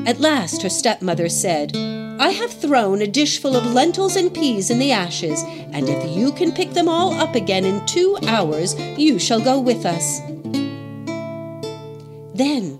At 0.06 0.20
last 0.20 0.62
her 0.62 0.70
stepmother 0.70 1.28
said, 1.28 1.76
I 2.20 2.30
have 2.30 2.52
thrown 2.52 3.02
a 3.02 3.06
dishful 3.06 3.56
of 3.56 3.72
lentils 3.72 4.16
and 4.16 4.32
peas 4.32 4.70
in 4.70 4.78
the 4.78 4.92
ashes, 4.92 5.42
and 5.72 5.88
if 5.88 6.16
you 6.16 6.32
can 6.32 6.52
pick 6.52 6.70
them 6.70 6.88
all 6.88 7.12
up 7.14 7.34
again 7.34 7.64
in 7.64 7.84
two 7.86 8.18
hours, 8.26 8.78
you 8.98 9.18
shall 9.18 9.40
go 9.40 9.60
with 9.60 9.84
us. 9.84 10.20
Then 12.34 12.78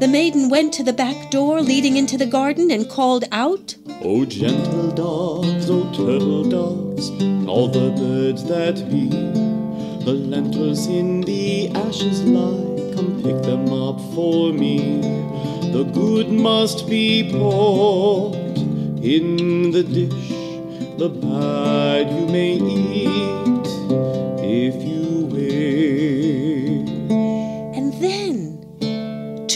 the 0.00 0.06
maiden 0.08 0.48
went 0.48 0.72
to 0.72 0.84
the 0.84 0.92
back 0.92 1.30
door 1.30 1.60
leading 1.60 1.96
into 1.96 2.16
the 2.16 2.26
garden 2.26 2.70
and 2.70 2.88
called 2.88 3.24
out, 3.32 3.74
O 4.02 4.24
gentle 4.24 4.92
doves, 4.92 5.68
O 5.68 5.82
turtle 5.92 6.44
doves, 6.44 7.10
all 7.48 7.66
the 7.66 7.90
birds 7.98 8.44
that 8.44 8.76
be, 8.88 9.08
the 10.04 10.12
lentils 10.12 10.86
in 10.86 11.22
the 11.22 11.68
ashes 11.70 12.22
lie, 12.22 12.94
come 12.94 13.20
pick 13.22 13.42
them 13.42 13.72
up 13.72 13.98
for 14.14 14.52
me. 14.52 15.00
The 15.72 15.82
good 15.82 16.30
must 16.30 16.88
be 16.88 17.30
poured 17.32 18.36
in 19.02 19.72
the 19.72 19.82
dish, 19.82 20.28
the 20.98 21.08
bad 21.08 22.08
you 22.08 22.26
may 22.26 22.54
eat 22.54 23.66
if 24.40 24.87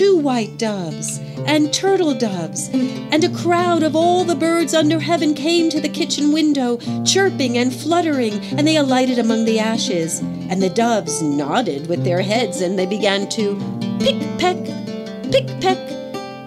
two 0.02 0.16
white 0.16 0.58
doves 0.58 1.18
and 1.46 1.72
turtle 1.72 2.12
doves, 2.12 2.68
and 2.72 3.22
a 3.22 3.28
crowd 3.28 3.84
of 3.84 3.94
all 3.94 4.24
the 4.24 4.34
birds 4.34 4.74
under 4.74 4.98
heaven 4.98 5.32
came 5.32 5.70
to 5.70 5.80
the 5.80 5.88
kitchen 5.88 6.32
window, 6.32 6.76
chirping 7.04 7.56
and 7.56 7.72
fluttering, 7.72 8.34
and 8.56 8.66
they 8.66 8.76
alighted 8.76 9.20
among 9.20 9.44
the 9.44 9.60
ashes. 9.60 10.18
And 10.50 10.60
the 10.60 10.70
doves 10.70 11.22
nodded 11.22 11.86
with 11.86 12.02
their 12.02 12.20
heads, 12.20 12.62
and 12.62 12.76
they 12.76 12.86
began 12.86 13.28
to 13.28 13.54
pick 14.00 14.18
peck, 14.40 14.58
pick 15.30 15.46
peck, 15.60 15.78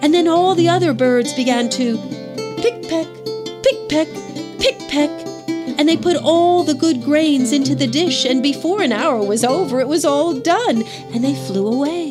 and 0.02 0.12
then 0.12 0.28
all 0.28 0.54
the 0.54 0.68
other 0.68 0.92
birds 0.92 1.32
began 1.32 1.70
to 1.70 1.96
pick 2.60 2.76
peck, 2.90 3.08
pick 3.62 3.88
peck, 3.88 4.08
pick 4.60 4.78
peck. 4.90 5.10
And 5.78 5.88
they 5.88 5.96
put 5.96 6.18
all 6.18 6.62
the 6.62 6.74
good 6.74 7.02
grains 7.02 7.52
into 7.52 7.74
the 7.74 7.86
dish, 7.86 8.26
and 8.26 8.42
before 8.42 8.82
an 8.82 8.92
hour 8.92 9.24
was 9.24 9.44
over, 9.44 9.80
it 9.80 9.88
was 9.88 10.04
all 10.04 10.34
done, 10.34 10.84
and 11.14 11.24
they 11.24 11.34
flew 11.46 11.66
away. 11.66 12.05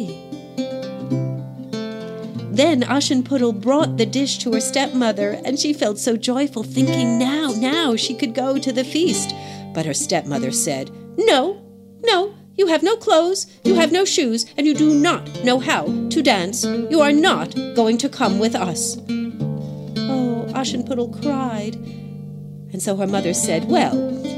Then 2.56 2.84
Aschenputtel 2.84 3.60
brought 3.60 3.98
the 3.98 4.06
dish 4.06 4.38
to 4.38 4.54
her 4.54 4.62
stepmother, 4.62 5.42
and 5.44 5.60
she 5.60 5.74
felt 5.74 6.00
so 6.00 6.16
joyful, 6.16 6.64
thinking 6.64 7.20
now, 7.20 7.52
now 7.52 7.98
she 7.98 8.16
could 8.16 8.34
go 8.34 8.58
to 8.58 8.72
the 8.72 8.86
feast. 8.86 9.36
But 9.74 9.86
her 9.86 9.94
stepmother 9.94 10.54
said, 10.54 10.90
No, 11.18 11.62
no, 12.06 12.34
you 12.56 12.68
have 12.68 12.82
no 12.82 12.96
clothes, 12.96 13.46
you 13.66 13.76
have 13.76 13.92
no 13.92 14.06
shoes, 14.06 14.46
and 14.56 14.66
you 14.66 14.74
do 14.74 14.94
not 14.98 15.44
know 15.44 15.60
how 15.60 15.84
to 16.12 16.22
dance. 16.24 16.64
You 16.64 17.02
are 17.02 17.12
not 17.12 17.54
going 17.76 17.98
to 17.98 18.08
come 18.08 18.40
with 18.40 18.56
us. 18.56 19.00
Oh, 19.00 20.48
Aschenputtel 20.56 21.22
cried. 21.22 21.76
And 21.76 22.82
so 22.82 22.96
her 22.96 23.08
mother 23.08 23.34
said, 23.34 23.66
Well, 23.66 23.92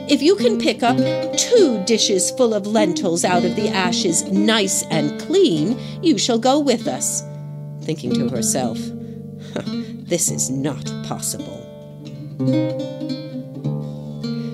if 0.10 0.23
you 0.23 0.36
can 0.36 0.58
pick 0.58 0.82
up 0.82 0.97
two 1.38 1.84
dishes 1.86 2.32
full 2.32 2.56
of 2.56 2.65
lentils 2.65 3.23
out 3.23 3.45
of 3.45 3.56
the 3.56 3.69
ashes, 3.69 4.23
nice 4.32 4.82
and 4.89 5.21
clean, 5.21 5.80
you 6.01 6.17
shall 6.17 6.39
go 6.39 6.60
with 6.60 6.88
us. 6.88 7.21
Thinking 7.88 8.13
to 8.15 8.28
herself, 8.28 8.78
This 10.10 10.30
is 10.30 10.50
not 10.50 10.84
possible. 11.08 11.63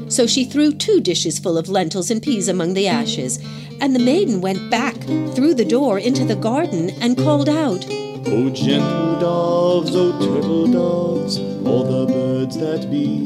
So 0.08 0.28
she 0.28 0.46
threw 0.46 0.72
two 0.72 1.02
dishes 1.02 1.40
full 1.40 1.58
of 1.58 1.68
lentils 1.68 2.12
and 2.12 2.22
peas 2.22 2.48
among 2.48 2.76
the 2.76 2.88
ashes, 2.88 3.44
and 3.82 3.96
the 3.96 4.00
maiden 4.00 4.40
went 4.40 4.70
back 4.70 4.94
through 5.34 5.56
the 5.56 5.66
door 5.66 5.98
into 5.98 6.26
the 6.26 6.36
garden 6.36 6.92
and 7.02 7.18
called 7.18 7.50
out, 7.50 7.84
O 8.28 8.52
gentle 8.52 9.20
doves, 9.20 9.96
O 9.96 10.12
turtle 10.20 10.68
doves, 10.68 11.40
all 11.66 12.06
the 12.06 12.14
birds 12.14 12.56
that 12.60 12.92
be, 12.92 13.24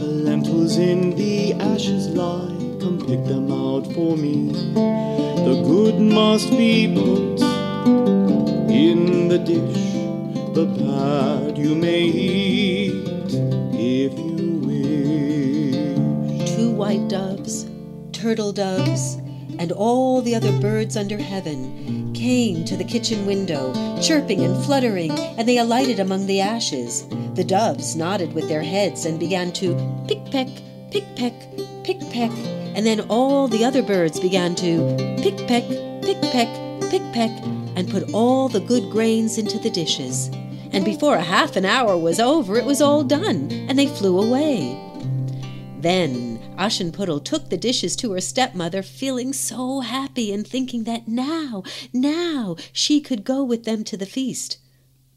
the 0.00 0.06
lentils 0.06 0.76
in 0.76 1.16
the 1.16 1.54
ashes 1.54 2.08
lie, 2.08 2.54
come 2.78 2.98
pick 2.98 3.24
them 3.24 3.50
out 3.50 3.90
for 3.94 4.18
me. 4.18 4.52
The 5.46 5.62
good 5.66 5.98
must 5.98 6.50
be 6.50 6.94
put 6.94 7.53
in 8.74 9.28
the 9.28 9.38
dish, 9.38 9.92
the 10.52 10.66
bad 10.66 11.56
you 11.56 11.76
may 11.76 12.02
eat 12.02 13.30
if 13.72 14.12
you 14.18 14.58
wish. 14.66 16.50
two 16.56 16.72
white 16.72 17.06
doves, 17.06 17.66
turtle 18.10 18.52
doves, 18.52 19.14
and 19.60 19.70
all 19.70 20.20
the 20.20 20.34
other 20.34 20.50
birds 20.58 20.96
under 20.96 21.16
heaven 21.16 22.12
came 22.14 22.64
to 22.64 22.76
the 22.76 22.82
kitchen 22.82 23.24
window, 23.26 23.72
chirping 24.02 24.40
and 24.40 24.64
fluttering, 24.64 25.12
and 25.38 25.48
they 25.48 25.58
alighted 25.58 26.00
among 26.00 26.26
the 26.26 26.40
ashes. 26.40 27.06
The 27.34 27.44
doves 27.44 27.94
nodded 27.94 28.32
with 28.32 28.48
their 28.48 28.62
heads 28.62 29.06
and 29.06 29.20
began 29.20 29.52
to 29.52 29.76
pick 30.08 30.24
peck, 30.32 30.48
pick 30.90 31.04
peck, 31.14 31.34
pick 31.84 32.00
peck, 32.10 32.32
and 32.74 32.84
then 32.84 33.02
all 33.02 33.46
the 33.46 33.64
other 33.64 33.84
birds 33.84 34.18
began 34.18 34.56
to 34.56 34.96
pick 35.22 35.36
peck, 35.46 35.62
pick 36.02 36.20
peck, 36.22 36.48
pick 36.90 37.02
peck, 37.12 37.30
and 37.76 37.90
put 37.90 38.12
all 38.12 38.48
the 38.48 38.60
good 38.60 38.90
grains 38.90 39.38
into 39.38 39.58
the 39.58 39.70
dishes. 39.70 40.28
And 40.72 40.84
before 40.84 41.16
a 41.16 41.22
half 41.22 41.56
an 41.56 41.64
hour 41.64 41.96
was 41.96 42.18
over, 42.18 42.56
it 42.56 42.64
was 42.64 42.82
all 42.82 43.04
done, 43.04 43.50
and 43.68 43.78
they 43.78 43.86
flew 43.86 44.20
away. 44.20 44.80
Then 45.78 46.40
Aschenputtel 46.56 47.22
took 47.24 47.50
the 47.50 47.56
dishes 47.56 47.94
to 47.96 48.12
her 48.12 48.20
stepmother, 48.20 48.82
feeling 48.82 49.32
so 49.32 49.80
happy 49.80 50.32
and 50.32 50.46
thinking 50.46 50.84
that 50.84 51.06
now, 51.06 51.62
now 51.92 52.56
she 52.72 53.00
could 53.00 53.22
go 53.22 53.44
with 53.44 53.64
them 53.64 53.84
to 53.84 53.96
the 53.96 54.06
feast. 54.06 54.58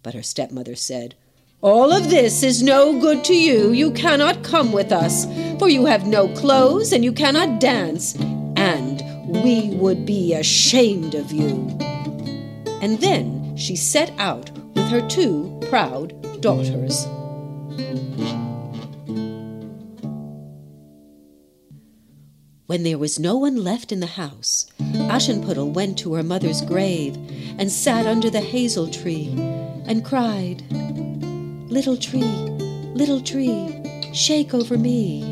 But 0.03 0.13
her 0.13 0.23
stepmother 0.23 0.75
said, 0.75 1.15
All 1.61 1.91
of 1.91 2.09
this 2.09 2.43
is 2.43 2.61
no 2.61 2.99
good 2.99 3.23
to 3.25 3.33
you. 3.33 3.71
You 3.71 3.91
cannot 3.91 4.43
come 4.43 4.71
with 4.71 4.91
us, 4.91 5.25
for 5.57 5.69
you 5.69 5.85
have 5.85 6.05
no 6.05 6.27
clothes 6.35 6.91
and 6.91 7.03
you 7.03 7.13
cannot 7.13 7.59
dance, 7.59 8.15
and 8.55 9.01
we 9.25 9.69
would 9.69 10.05
be 10.05 10.33
ashamed 10.33 11.15
of 11.15 11.31
you. 11.31 11.96
And 12.81 12.99
then 12.99 13.57
she 13.57 13.75
set 13.75 14.11
out 14.17 14.51
with 14.75 14.87
her 14.89 15.07
two 15.07 15.59
proud 15.69 16.13
daughters. 16.41 17.05
When 22.67 22.83
there 22.83 22.97
was 22.97 23.17
no 23.17 23.37
one 23.37 23.63
left 23.63 23.91
in 23.91 24.01
the 24.01 24.05
house, 24.05 24.67
Aschenputtel 24.79 25.73
went 25.73 25.97
to 25.99 26.13
her 26.15 26.23
mother's 26.23 26.61
grave 26.61 27.15
and 27.57 27.71
sat 27.71 28.05
under 28.05 28.29
the 28.29 28.41
hazel 28.41 28.87
tree 28.89 29.33
and 29.87 30.03
cried, 30.03 30.63
Little 31.71 31.97
tree, 31.97 32.33
little 32.93 33.21
tree, 33.21 33.81
shake 34.13 34.53
over 34.53 34.77
me. 34.77 35.23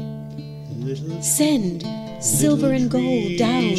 Little 0.78 1.22
Send 1.22 1.84
silver 2.24 2.72
and 2.72 2.90
gold 2.90 3.38
down 3.38 3.76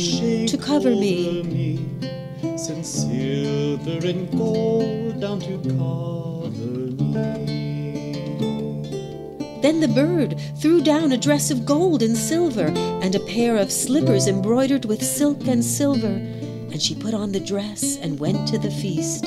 to 0.47 0.59
cover 0.61 0.91
me. 0.91 1.43
me. 1.43 2.16
Send 2.57 2.85
silver 2.85 4.07
and 4.07 4.31
gold 4.37 5.21
down 5.21 5.41
to 5.41 5.59
cover 5.59 6.59
me. 7.13 7.77
Then 9.63 9.81
the 9.81 9.89
bird 9.89 10.41
threw 10.61 10.81
down 10.83 11.13
a 11.13 11.17
dress 11.17 11.51
of 11.51 11.67
gold 11.67 12.03
and 12.03 12.17
silver 12.17 12.67
and 13.03 13.15
a 13.15 13.21
pair 13.21 13.57
of 13.57 13.73
slippers 13.73 14.29
embroidered 14.29 14.85
with 14.85 15.03
silk 15.03 15.47
and 15.49 15.65
silver, 15.65 16.07
and 16.07 16.81
she 16.81 16.95
put 16.95 17.15
on 17.15 17.33
the 17.33 17.41
dress 17.41 17.97
and 17.97 18.21
went 18.21 18.47
to 18.49 18.59
the 18.59 18.71
feast. 18.71 19.27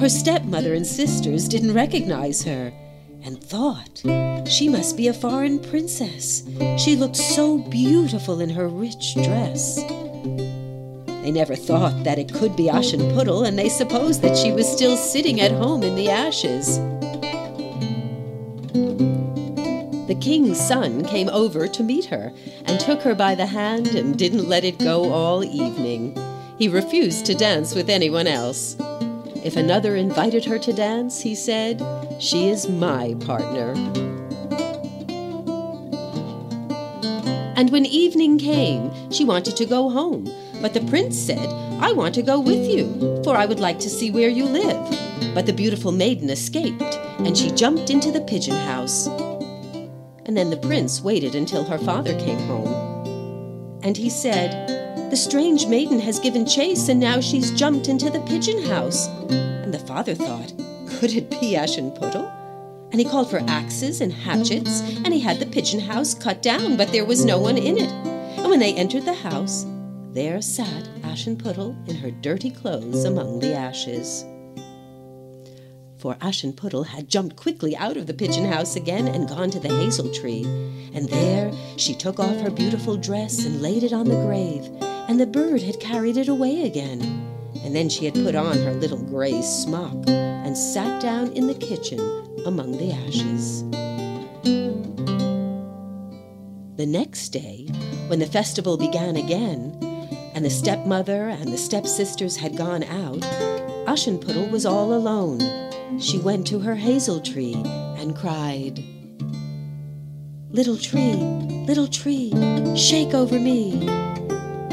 Her 0.00 0.08
stepmother 0.08 0.74
and 0.74 0.86
sisters 0.86 1.46
didn't 1.46 1.74
recognize 1.74 2.42
her 2.44 2.72
and 3.22 3.42
thought 3.42 4.02
she 4.48 4.68
must 4.68 4.96
be 4.96 5.08
a 5.08 5.12
foreign 5.12 5.58
princess. 5.58 6.42
She 6.78 6.96
looked 6.96 7.16
so 7.16 7.58
beautiful 7.58 8.40
in 8.40 8.50
her 8.50 8.66
rich 8.66 9.14
dress. 9.14 9.78
They 11.22 11.30
never 11.30 11.54
thought 11.54 12.04
that 12.04 12.18
it 12.18 12.32
could 12.32 12.56
be 12.56 12.68
Aschenputtel, 12.68 13.46
and 13.46 13.58
they 13.58 13.68
supposed 13.68 14.22
that 14.22 14.36
she 14.36 14.52
was 14.52 14.70
still 14.70 14.96
sitting 14.96 15.40
at 15.40 15.52
home 15.52 15.82
in 15.82 15.94
the 15.94 16.08
ashes. 16.08 16.78
The 20.06 20.18
king's 20.20 20.58
son 20.58 21.04
came 21.04 21.28
over 21.28 21.68
to 21.68 21.82
meet 21.82 22.06
her 22.06 22.32
and 22.64 22.80
took 22.80 23.02
her 23.02 23.14
by 23.14 23.34
the 23.34 23.46
hand 23.46 23.88
and 23.88 24.18
didn't 24.18 24.48
let 24.48 24.64
it 24.64 24.78
go 24.78 25.12
all 25.12 25.44
evening. 25.44 26.16
He 26.58 26.68
refused 26.68 27.26
to 27.26 27.34
dance 27.34 27.74
with 27.74 27.88
anyone 27.88 28.26
else. 28.26 28.76
If 29.44 29.56
another 29.56 29.96
invited 29.96 30.44
her 30.46 30.58
to 30.58 30.72
dance, 30.72 31.20
he 31.20 31.34
said, 31.34 31.80
she 32.18 32.48
is 32.48 32.68
my 32.68 33.14
partner. 33.20 33.72
And 37.56 37.70
when 37.70 37.86
evening 37.86 38.38
came, 38.38 38.90
she 39.10 39.24
wanted 39.24 39.56
to 39.56 39.64
go 39.64 39.90
home. 39.90 40.26
But 40.60 40.74
the 40.74 40.82
prince 40.82 41.18
said, 41.18 41.48
I 41.80 41.92
want 41.92 42.14
to 42.16 42.22
go 42.22 42.38
with 42.38 42.68
you, 42.68 43.22
for 43.24 43.36
I 43.36 43.46
would 43.46 43.60
like 43.60 43.78
to 43.80 43.88
see 43.88 44.10
where 44.10 44.28
you 44.28 44.44
live. 44.44 45.34
But 45.34 45.46
the 45.46 45.52
beautiful 45.52 45.92
maiden 45.92 46.28
escaped, 46.28 46.98
and 47.18 47.36
she 47.36 47.50
jumped 47.50 47.88
into 47.88 48.10
the 48.10 48.20
pigeon 48.20 48.56
house. 48.56 49.06
And 50.26 50.36
then 50.36 50.50
the 50.50 50.58
prince 50.58 51.00
waited 51.00 51.34
until 51.34 51.64
her 51.64 51.78
father 51.78 52.12
came 52.20 52.38
home. 52.40 53.78
And 53.82 53.96
he 53.96 54.10
said, 54.10 55.10
The 55.10 55.16
strange 55.16 55.66
maiden 55.66 55.98
has 56.00 56.20
given 56.20 56.44
chase, 56.44 56.88
and 56.90 57.00
now 57.00 57.20
she's 57.20 57.50
jumped 57.52 57.88
into 57.88 58.10
the 58.10 58.20
pigeon 58.20 58.62
house. 58.64 59.08
And 59.30 59.72
the 59.72 59.78
father 59.78 60.14
thought, 60.14 60.52
Could 60.98 61.14
it 61.14 61.30
be 61.30 61.54
Aschenputtel? 61.56 62.30
And 62.92 63.00
he 63.00 63.06
called 63.06 63.30
for 63.30 63.40
axes 63.46 64.00
and 64.02 64.12
hatchets, 64.12 64.82
and 65.04 65.14
he 65.14 65.20
had 65.20 65.38
the 65.38 65.46
pigeon 65.46 65.80
house 65.80 66.12
cut 66.12 66.42
down, 66.42 66.76
but 66.76 66.92
there 66.92 67.06
was 67.06 67.24
no 67.24 67.38
one 67.38 67.56
in 67.56 67.78
it. 67.78 67.90
And 67.90 68.50
when 68.50 68.58
they 68.58 68.74
entered 68.74 69.04
the 69.06 69.14
house, 69.14 69.64
there 70.12 70.42
sat 70.42 70.84
Aschenputtel 71.02 71.88
in 71.88 71.96
her 71.96 72.10
dirty 72.10 72.50
clothes 72.50 73.04
among 73.04 73.38
the 73.38 73.54
ashes. 73.54 74.24
For 75.98 76.14
Aschenputtel 76.16 76.86
had 76.86 77.08
jumped 77.08 77.36
quickly 77.36 77.76
out 77.76 77.96
of 77.96 78.06
the 78.06 78.14
pigeon 78.14 78.46
house 78.46 78.74
again 78.74 79.06
and 79.06 79.28
gone 79.28 79.50
to 79.50 79.60
the 79.60 79.68
hazel 79.68 80.10
tree. 80.12 80.44
And 80.94 81.08
there 81.08 81.52
she 81.76 81.94
took 81.94 82.18
off 82.18 82.40
her 82.40 82.50
beautiful 82.50 82.96
dress 82.96 83.44
and 83.44 83.60
laid 83.60 83.84
it 83.84 83.92
on 83.92 84.06
the 84.06 84.24
grave, 84.24 84.64
and 85.08 85.20
the 85.20 85.26
bird 85.26 85.62
had 85.62 85.78
carried 85.78 86.16
it 86.16 86.28
away 86.28 86.62
again. 86.62 87.02
And 87.62 87.76
then 87.76 87.88
she 87.88 88.06
had 88.06 88.14
put 88.14 88.34
on 88.34 88.56
her 88.58 88.72
little 88.72 89.02
gray 89.02 89.42
smock 89.42 90.08
and 90.08 90.56
sat 90.56 91.02
down 91.02 91.32
in 91.34 91.46
the 91.46 91.54
kitchen 91.54 92.00
among 92.46 92.78
the 92.78 92.92
ashes. 92.92 93.62
The 96.76 96.86
next 96.86 97.28
day, 97.28 97.66
when 98.08 98.20
the 98.20 98.26
festival 98.26 98.78
began 98.78 99.16
again, 99.16 99.89
and 100.40 100.46
the 100.46 100.50
stepmother 100.50 101.28
and 101.28 101.52
the 101.52 101.58
stepsisters 101.58 102.34
had 102.34 102.56
gone 102.56 102.82
out, 102.84 103.20
Aschenputtel 103.86 104.50
was 104.50 104.64
all 104.64 104.94
alone. 104.94 105.38
She 106.00 106.18
went 106.18 106.46
to 106.46 106.60
her 106.60 106.74
hazel 106.74 107.20
tree 107.20 107.52
and 107.98 108.16
cried, 108.16 108.82
Little 110.48 110.78
tree, 110.78 111.12
little 111.68 111.88
tree, 111.88 112.32
shake 112.74 113.12
over 113.12 113.38
me. 113.38 113.86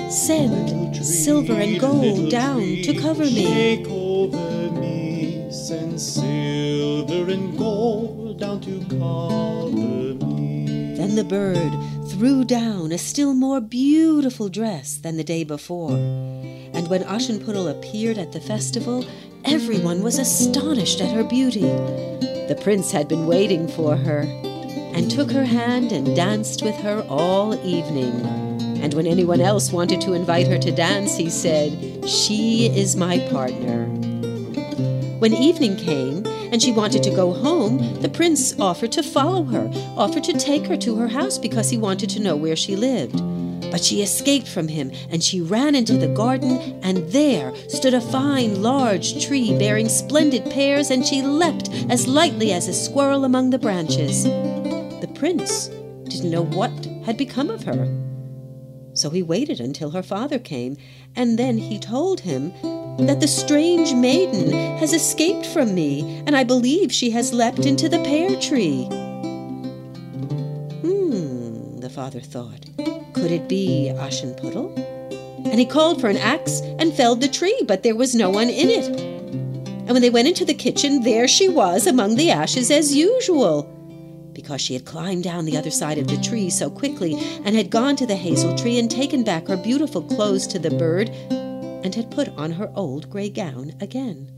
Send 0.09 0.95
silver 1.05 1.59
and 1.59 1.81
gold 1.81 2.31
down 2.31 2.61
to 2.61 2.97
cover 3.01 3.25
me. 3.25 3.43
Shake 3.43 3.87
over 3.89 4.71
me. 4.79 5.51
Send 5.51 5.99
silver 5.99 7.29
and 7.29 7.57
gold 7.57 8.39
down 8.39 8.61
to 8.61 8.79
cover 8.89 9.75
me. 9.75 10.95
Then 10.95 11.15
the 11.15 11.25
bird 11.25 11.73
threw 12.17 12.43
down 12.43 12.91
a 12.91 12.97
still 12.97 13.35
more 13.35 13.61
beautiful 13.61 14.49
dress 14.49 14.97
than 14.97 15.17
the 15.17 15.23
day 15.23 15.43
before. 15.43 15.91
And 15.91 16.87
when 16.87 17.03
Aschenputtel 17.03 17.69
appeared 17.69 18.17
at 18.17 18.31
the 18.31 18.39
festival, 18.41 19.05
everyone 19.45 20.01
was 20.01 20.17
astonished 20.17 20.99
at 20.99 21.13
her 21.13 21.23
beauty. 21.23 21.61
The 21.61 22.59
prince 22.63 22.91
had 22.91 23.07
been 23.07 23.27
waiting 23.27 23.67
for 23.67 23.95
her 23.95 24.21
and 24.95 25.11
took 25.11 25.29
her 25.29 25.45
hand 25.45 25.91
and 25.91 26.15
danced 26.15 26.63
with 26.63 26.75
her 26.77 27.05
all 27.07 27.53
evening. 27.63 28.25
And 28.81 28.95
when 28.95 29.05
anyone 29.05 29.39
else 29.39 29.71
wanted 29.71 30.01
to 30.01 30.13
invite 30.13 30.47
her 30.47 30.57
to 30.57 30.71
dance, 30.71 31.15
he 31.15 31.29
said, 31.29 32.09
She 32.09 32.65
is 32.75 32.95
my 32.95 33.19
partner. 33.29 33.96
When 35.19 35.33
evening 35.33 35.77
came 35.77 36.27
and 36.27 36.61
she 36.61 36.71
wanted 36.71 37.01
to 37.01 37.09
go 37.09 37.33
home, 37.33 38.01
the 38.01 38.09
prince 38.09 38.57
offered 38.59 38.91
to 38.91 39.01
follow 39.01 39.43
her, 39.45 39.67
offered 39.97 40.23
to 40.25 40.33
take 40.33 40.67
her 40.67 40.77
to 40.77 40.95
her 40.97 41.07
house 41.07 41.39
because 41.39 41.71
he 41.71 41.77
wanted 41.77 42.11
to 42.11 42.19
know 42.19 42.35
where 42.35 42.55
she 42.55 42.75
lived. 42.75 43.19
But 43.71 43.83
she 43.83 44.03
escaped 44.03 44.47
from 44.47 44.67
him, 44.67 44.91
and 45.09 45.23
she 45.23 45.41
ran 45.41 45.73
into 45.73 45.97
the 45.97 46.07
garden, 46.07 46.79
and 46.83 46.97
there 47.11 47.51
stood 47.67 47.95
a 47.95 47.99
fine 47.99 48.61
large 48.61 49.25
tree 49.25 49.57
bearing 49.57 49.89
splendid 49.89 50.51
pears, 50.51 50.91
and 50.91 51.03
she 51.03 51.23
leapt 51.23 51.69
as 51.89 52.07
lightly 52.07 52.53
as 52.53 52.67
a 52.67 52.73
squirrel 52.73 53.25
among 53.25 53.49
the 53.49 53.59
branches. 53.59 54.23
The 54.25 55.11
prince 55.15 55.69
didn't 56.03 56.29
know 56.29 56.45
what 56.45 56.85
had 57.05 57.17
become 57.17 57.49
of 57.49 57.63
her. 57.63 57.87
So 58.93 59.09
he 59.09 59.23
waited 59.23 59.59
until 59.59 59.89
her 59.91 60.03
father 60.03 60.37
came, 60.37 60.77
and 61.15 61.39
then 61.39 61.57
he 61.57 61.79
told 61.79 62.19
him 62.19 62.53
that 62.99 63.19
the 63.19 63.27
strange 63.27 63.93
maiden 63.93 64.51
has 64.77 64.93
escaped 64.93 65.45
from 65.45 65.75
me, 65.75 66.23
and 66.25 66.35
I 66.35 66.43
believe 66.43 66.91
she 66.91 67.11
has 67.11 67.33
leapt 67.33 67.65
into 67.65 67.87
the 67.87 67.99
pear 67.99 68.35
tree. 68.39 68.85
Hmm, 70.81 71.79
the 71.79 71.89
father 71.89 72.19
thought. 72.19 72.65
Could 73.13 73.31
it 73.31 73.47
be 73.47 73.91
Aschenputtel? 73.95 74.75
And 75.45 75.59
he 75.59 75.65
called 75.65 76.01
for 76.01 76.09
an 76.09 76.17
axe 76.17 76.61
and 76.79 76.93
felled 76.93 77.21
the 77.21 77.27
tree, 77.27 77.61
but 77.67 77.83
there 77.83 77.95
was 77.95 78.15
no 78.15 78.29
one 78.29 78.49
in 78.49 78.69
it. 78.69 78.87
And 78.89 79.89
when 79.89 80.01
they 80.01 80.09
went 80.09 80.27
into 80.27 80.43
the 80.43 80.53
kitchen, 80.53 81.03
there 81.03 81.27
she 81.27 81.47
was 81.47 81.87
among 81.87 82.15
the 82.15 82.31
ashes 82.31 82.71
as 82.71 82.95
usual. 82.95 83.63
Because 84.33 84.59
she 84.59 84.73
had 84.73 84.85
climbed 84.85 85.23
down 85.23 85.45
the 85.45 85.57
other 85.57 85.71
side 85.71 85.97
of 85.97 86.07
the 86.07 86.17
tree 86.17 86.49
so 86.49 86.69
quickly 86.69 87.15
and 87.45 87.55
had 87.55 87.69
gone 87.69 87.95
to 87.95 88.05
the 88.05 88.15
hazel 88.15 88.55
tree 88.57 88.79
and 88.79 88.91
taken 88.91 89.23
back 89.23 89.47
her 89.47 89.57
beautiful 89.57 90.01
clothes 90.01 90.45
to 90.47 90.59
the 90.59 90.71
bird 90.71 91.09
and 91.83 91.95
had 91.95 92.11
put 92.11 92.29
on 92.29 92.51
her 92.51 92.71
old 92.75 93.09
gray 93.09 93.29
gown 93.29 93.73
again. 93.79 94.31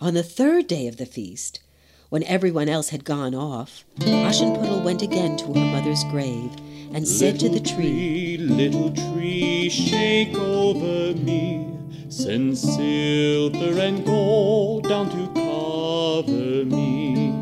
On 0.00 0.14
the 0.14 0.22
third 0.22 0.66
day 0.66 0.86
of 0.86 0.96
the 0.96 1.06
feast, 1.06 1.60
when 2.08 2.24
everyone 2.24 2.68
else 2.68 2.88
had 2.88 3.04
gone 3.04 3.34
off, 3.34 3.84
Aschenputtel 3.98 4.82
went 4.82 5.02
again 5.02 5.36
to 5.36 5.46
her 5.46 5.72
mother's 5.72 6.02
grave 6.04 6.50
and 6.92 7.06
said 7.06 7.38
to 7.38 7.48
the 7.48 7.60
tree, 7.60 8.36
tree, 8.36 8.38
Little 8.38 8.90
tree, 8.92 9.68
shake 9.68 10.34
over 10.36 11.14
me, 11.20 11.68
send 12.08 12.58
silver 12.58 13.78
and 13.80 14.04
gold 14.04 14.88
down 14.88 15.08
to 15.10 15.26
cover 15.34 16.64
me. 16.64 17.32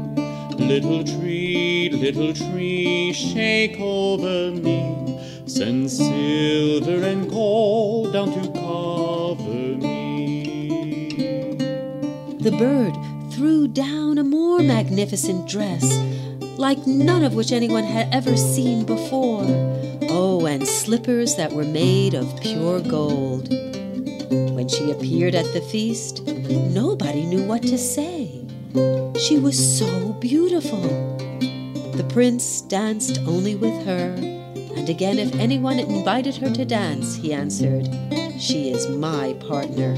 Little 0.58 1.02
tree, 1.02 1.88
little 1.90 2.34
tree, 2.34 3.12
shake 3.14 3.80
over 3.80 4.50
me, 4.50 5.17
send 5.58 5.90
silver 5.90 7.04
and 7.04 7.28
gold 7.28 8.12
down 8.12 8.30
to 8.30 8.48
cover 8.52 9.42
me. 9.42 11.16
The 12.38 12.52
bird 12.52 12.94
threw 13.32 13.66
down 13.66 14.18
a 14.18 14.22
more 14.22 14.60
magnificent 14.60 15.48
dress 15.48 15.82
like 16.58 16.86
none 16.86 17.24
of 17.24 17.34
which 17.34 17.50
anyone 17.50 17.82
had 17.82 18.08
ever 18.14 18.36
seen 18.36 18.84
before. 18.84 19.44
Oh, 20.10 20.46
and 20.46 20.64
slippers 20.64 21.34
that 21.34 21.50
were 21.50 21.64
made 21.64 22.14
of 22.14 22.40
pure 22.40 22.78
gold. 22.78 23.48
When 23.50 24.68
she 24.68 24.92
appeared 24.92 25.34
at 25.34 25.52
the 25.52 25.60
feast, 25.60 26.24
nobody 26.24 27.26
knew 27.26 27.42
what 27.48 27.62
to 27.62 27.78
say. 27.78 28.44
She 29.18 29.40
was 29.40 29.58
so 29.58 30.12
beautiful. 30.20 30.82
The 31.96 32.06
prince 32.08 32.60
danced 32.60 33.18
only 33.26 33.56
with 33.56 33.84
her, 33.84 34.37
and 34.78 34.88
again, 34.88 35.18
if 35.18 35.34
anyone 35.34 35.80
invited 35.80 36.36
her 36.36 36.50
to 36.50 36.64
dance, 36.64 37.16
he 37.16 37.34
answered, 37.34 37.88
She 38.38 38.70
is 38.70 38.88
my 38.88 39.34
partner. 39.48 39.96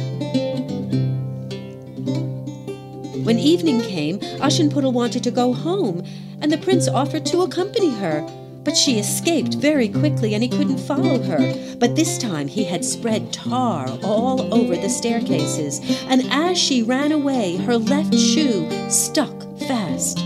When 3.22 3.38
evening 3.38 3.82
came, 3.82 4.18
Aschenputtel 4.40 4.94
wanted 4.94 5.22
to 5.24 5.30
go 5.30 5.52
home, 5.52 6.02
and 6.40 6.50
the 6.50 6.56
prince 6.56 6.88
offered 6.88 7.26
to 7.26 7.42
accompany 7.42 7.90
her. 7.90 8.26
But 8.64 8.74
she 8.74 8.98
escaped 8.98 9.54
very 9.56 9.88
quickly, 9.88 10.32
and 10.32 10.42
he 10.42 10.48
couldn't 10.48 10.78
follow 10.78 11.22
her. 11.22 11.76
But 11.76 11.94
this 11.94 12.16
time 12.16 12.48
he 12.48 12.64
had 12.64 12.82
spread 12.82 13.34
tar 13.34 13.86
all 14.02 14.52
over 14.52 14.76
the 14.76 14.88
staircases, 14.88 15.80
and 16.08 16.22
as 16.30 16.56
she 16.56 16.82
ran 16.82 17.12
away, 17.12 17.58
her 17.58 17.76
left 17.76 18.14
shoe 18.14 18.66
stuck 18.88 19.42
fast. 19.60 20.24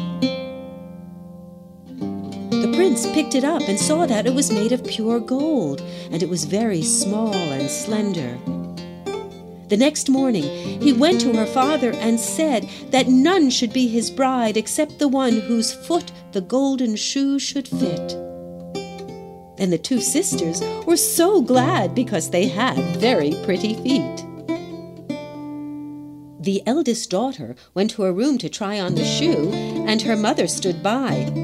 The 2.65 2.73
prince 2.77 3.07
picked 3.09 3.35
it 3.35 3.45
up 3.45 3.61
and 3.69 3.79
saw 3.79 4.07
that 4.07 4.25
it 4.25 4.33
was 4.33 4.51
made 4.51 4.73
of 4.73 4.87
pure 4.87 5.21
gold, 5.21 5.83
and 6.11 6.23
it 6.23 6.31
was 6.31 6.47
very 6.47 6.81
small 6.81 7.35
and 7.35 7.69
slender. 7.69 8.39
The 9.69 9.77
next 9.77 10.09
morning 10.09 10.81
he 10.81 10.95
went 10.95 11.21
to 11.21 11.35
her 11.35 11.45
father 11.45 11.93
and 11.93 12.19
said 12.19 12.67
that 12.89 13.07
none 13.07 13.51
should 13.51 13.75
be 13.75 13.87
his 13.87 14.11
bride 14.11 14.57
except 14.57 14.99
the 14.99 15.09
one 15.09 15.41
whose 15.41 15.75
foot 15.75 16.11
the 16.33 16.41
golden 16.41 16.97
shoe 16.97 17.39
should 17.39 17.69
fit. 17.69 18.13
And 19.59 19.71
the 19.71 19.77
two 19.77 20.01
sisters 20.01 20.63
were 20.87 20.97
so 20.97 21.43
glad 21.43 21.95
because 21.95 22.31
they 22.31 22.49
had 22.49 22.79
very 22.97 23.35
pretty 23.45 23.75
feet. 23.75 24.25
The 26.41 26.63
eldest 26.65 27.11
daughter 27.11 27.57
went 27.75 27.91
to 27.91 28.05
her 28.05 28.13
room 28.15 28.39
to 28.39 28.49
try 28.49 28.81
on 28.81 28.95
the 28.95 29.05
shoe, 29.05 29.51
and 29.53 30.01
her 30.01 30.17
mother 30.17 30.47
stood 30.47 30.83
by. 30.83 31.44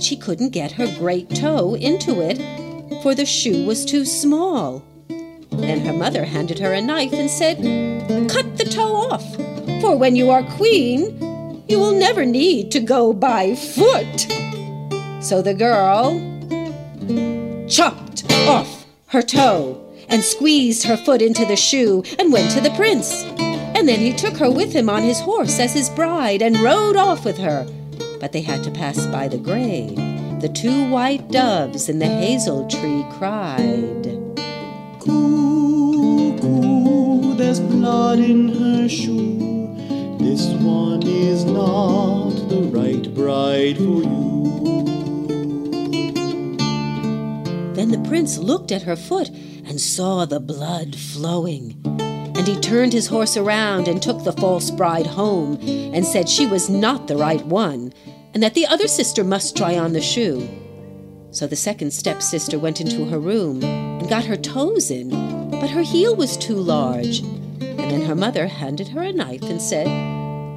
But 0.00 0.06
she 0.06 0.16
couldn't 0.16 0.54
get 0.54 0.72
her 0.72 0.86
great 0.98 1.28
toe 1.28 1.74
into 1.74 2.22
it, 2.22 2.38
for 3.02 3.14
the 3.14 3.26
shoe 3.26 3.66
was 3.66 3.84
too 3.84 4.06
small. 4.06 4.82
Then 5.50 5.80
her 5.80 5.92
mother 5.92 6.24
handed 6.24 6.58
her 6.58 6.72
a 6.72 6.80
knife 6.80 7.12
and 7.12 7.30
said, 7.30 7.58
Cut 8.30 8.56
the 8.56 8.64
toe 8.64 8.94
off, 8.94 9.36
for 9.82 9.94
when 9.98 10.16
you 10.16 10.30
are 10.30 10.42
queen, 10.56 11.62
you 11.68 11.78
will 11.78 11.92
never 11.92 12.24
need 12.24 12.70
to 12.70 12.80
go 12.80 13.12
by 13.12 13.54
foot. 13.54 14.22
So 15.22 15.42
the 15.42 15.52
girl 15.52 16.18
chopped 17.68 18.24
off 18.48 18.86
her 19.08 19.20
toe 19.20 19.86
and 20.08 20.24
squeezed 20.24 20.84
her 20.84 20.96
foot 20.96 21.20
into 21.20 21.44
the 21.44 21.56
shoe 21.56 22.02
and 22.18 22.32
went 22.32 22.50
to 22.52 22.62
the 22.62 22.70
prince. 22.70 23.24
And 23.36 23.86
then 23.86 23.98
he 23.98 24.14
took 24.14 24.38
her 24.38 24.50
with 24.50 24.72
him 24.72 24.88
on 24.88 25.02
his 25.02 25.20
horse 25.20 25.60
as 25.60 25.74
his 25.74 25.90
bride 25.90 26.40
and 26.40 26.58
rode 26.60 26.96
off 26.96 27.26
with 27.26 27.36
her. 27.36 27.66
But 28.20 28.32
they 28.32 28.42
had 28.42 28.62
to 28.64 28.70
pass 28.70 29.06
by 29.06 29.28
the 29.28 29.38
grave. 29.38 29.96
The 30.40 30.50
two 30.50 30.90
white 30.90 31.28
doves 31.30 31.88
in 31.88 31.98
the 31.98 32.06
hazel 32.06 32.68
tree 32.68 33.04
cried. 33.12 34.04
Coo, 35.00 36.38
coo, 36.38 37.34
there's 37.34 37.60
blood 37.60 38.18
in 38.18 38.48
her 38.48 38.88
shoe. 38.88 39.38
This 40.18 40.46
one 40.62 41.02
is 41.02 41.44
not 41.44 42.30
the 42.48 42.70
right 42.72 43.14
bride 43.14 43.78
for 43.78 44.02
you. 44.02 44.30
Then 47.74 47.90
the 47.90 48.06
prince 48.06 48.36
looked 48.36 48.70
at 48.70 48.82
her 48.82 48.96
foot 48.96 49.30
and 49.30 49.80
saw 49.80 50.26
the 50.26 50.40
blood 50.40 50.94
flowing. 50.94 51.80
And 51.86 52.46
he 52.46 52.60
turned 52.60 52.92
his 52.92 53.06
horse 53.06 53.36
around 53.36 53.88
and 53.88 54.02
took 54.02 54.24
the 54.24 54.32
false 54.32 54.70
bride 54.70 55.06
home 55.06 55.58
and 55.62 56.04
said 56.04 56.28
she 56.28 56.46
was 56.46 56.68
not 56.68 57.06
the 57.06 57.16
right 57.16 57.44
one 57.46 57.92
and 58.34 58.42
that 58.42 58.54
the 58.54 58.66
other 58.66 58.88
sister 58.88 59.24
must 59.24 59.56
try 59.56 59.76
on 59.76 59.92
the 59.92 60.00
shoe. 60.00 60.48
So 61.32 61.46
the 61.46 61.56
second 61.56 61.92
stepsister 61.92 62.58
went 62.58 62.80
into 62.80 63.04
her 63.04 63.18
room 63.18 63.62
and 63.62 64.08
got 64.08 64.24
her 64.24 64.36
toes 64.36 64.90
in, 64.90 65.10
but 65.50 65.70
her 65.70 65.82
heel 65.82 66.16
was 66.16 66.36
too 66.36 66.56
large. 66.56 67.20
And 67.20 67.78
then 67.78 68.02
her 68.02 68.16
mother 68.16 68.46
handed 68.46 68.88
her 68.88 69.02
a 69.02 69.12
knife 69.12 69.42
and 69.42 69.60
said, 69.60 69.86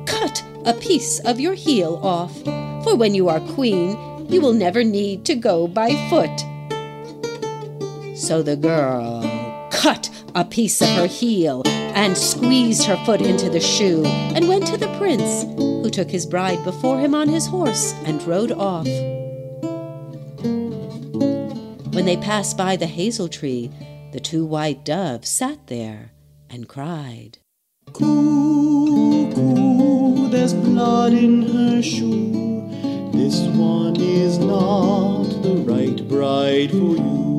Cut 0.07 0.43
a 0.65 0.73
piece 0.73 1.19
of 1.19 1.39
your 1.39 1.53
heel 1.53 1.99
off, 2.03 2.35
for 2.83 2.95
when 2.95 3.13
you 3.13 3.29
are 3.29 3.39
queen, 3.53 3.97
you 4.29 4.41
will 4.41 4.53
never 4.53 4.83
need 4.83 5.25
to 5.25 5.35
go 5.35 5.67
by 5.67 5.89
foot. 6.09 6.39
So 8.17 8.41
the 8.41 8.55
girl 8.55 9.21
cut 9.71 10.09
a 10.33 10.45
piece 10.45 10.81
of 10.81 10.87
her 10.89 11.07
heel 11.07 11.63
and 11.65 12.17
squeezed 12.17 12.85
her 12.85 12.95
foot 13.05 13.21
into 13.21 13.49
the 13.49 13.59
shoe 13.59 14.03
and 14.05 14.47
went 14.47 14.65
to 14.67 14.77
the 14.77 14.87
prince, 14.97 15.43
who 15.83 15.89
took 15.89 16.09
his 16.09 16.25
bride 16.25 16.63
before 16.63 16.97
him 16.97 17.13
on 17.13 17.27
his 17.27 17.45
horse 17.45 17.93
and 18.05 18.23
rode 18.23 18.53
off. 18.53 18.87
When 21.93 22.05
they 22.05 22.15
passed 22.15 22.55
by 22.55 22.77
the 22.77 22.87
hazel 22.87 23.27
tree, 23.27 23.69
the 24.13 24.21
two 24.21 24.45
white 24.45 24.85
doves 24.85 25.27
sat 25.27 25.67
there 25.67 26.13
and 26.49 26.69
cried. 26.69 27.39
Cuckoo, 27.87 29.29
there's 30.29 30.53
blood 30.53 31.11
in 31.11 31.41
her 31.41 31.81
shoe. 31.81 32.31
This 33.11 33.41
one 33.57 33.97
is 33.99 34.37
not 34.37 35.23
the 35.43 35.55
right 35.67 36.07
bride 36.07 36.71
for 36.71 36.95
you. 36.95 37.33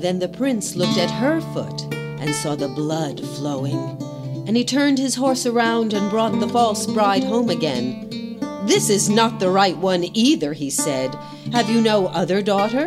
Then 0.00 0.18
the 0.18 0.28
prince 0.28 0.74
looked 0.74 0.98
at 0.98 1.12
her 1.12 1.40
foot 1.40 1.82
and 1.92 2.34
saw 2.34 2.56
the 2.56 2.66
blood 2.68 3.20
flowing. 3.20 4.03
And 4.46 4.56
he 4.56 4.64
turned 4.64 4.98
his 4.98 5.14
horse 5.14 5.46
around 5.46 5.92
and 5.92 6.10
brought 6.10 6.38
the 6.38 6.48
false 6.48 6.86
bride 6.86 7.24
home 7.24 7.50
again. 7.50 8.38
This 8.66 8.88
is 8.90 9.08
not 9.08 9.40
the 9.40 9.50
right 9.50 9.76
one 9.76 10.04
either, 10.14 10.52
he 10.52 10.70
said. 10.70 11.14
Have 11.52 11.68
you 11.68 11.80
no 11.80 12.06
other 12.08 12.40
daughter? 12.40 12.86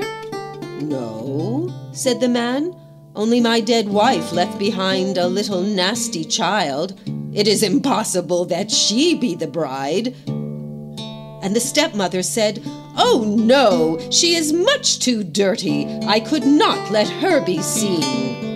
No, 0.82 1.72
said 1.94 2.20
the 2.20 2.28
man. 2.28 2.76
Only 3.16 3.42
my 3.42 3.60
dead 3.60 3.90
wife 3.90 4.32
left 4.32 4.60
behind 4.60 5.18
a 5.18 5.28
little 5.28 5.62
nasty 5.62 6.24
child. 6.24 7.00
It 7.34 7.48
is 7.48 7.64
impossible 7.64 8.46
that 8.46 8.72
she 8.72 9.16
be 9.16 9.36
the 9.36 9.48
bride. 9.48 10.16
And 10.28 11.56
the 11.56 11.60
stepmother 11.60 12.24
said, 12.24 12.62
Oh 12.96 13.24
no, 13.28 14.00
she 14.12 14.36
is 14.36 14.54
much 14.54 15.00
too 15.00 15.24
dirty. 15.24 15.86
I 16.08 16.20
could 16.20 16.46
not 16.46 16.92
let 16.92 17.08
her 17.08 17.44
be 17.44 17.62
seen. 17.62 18.47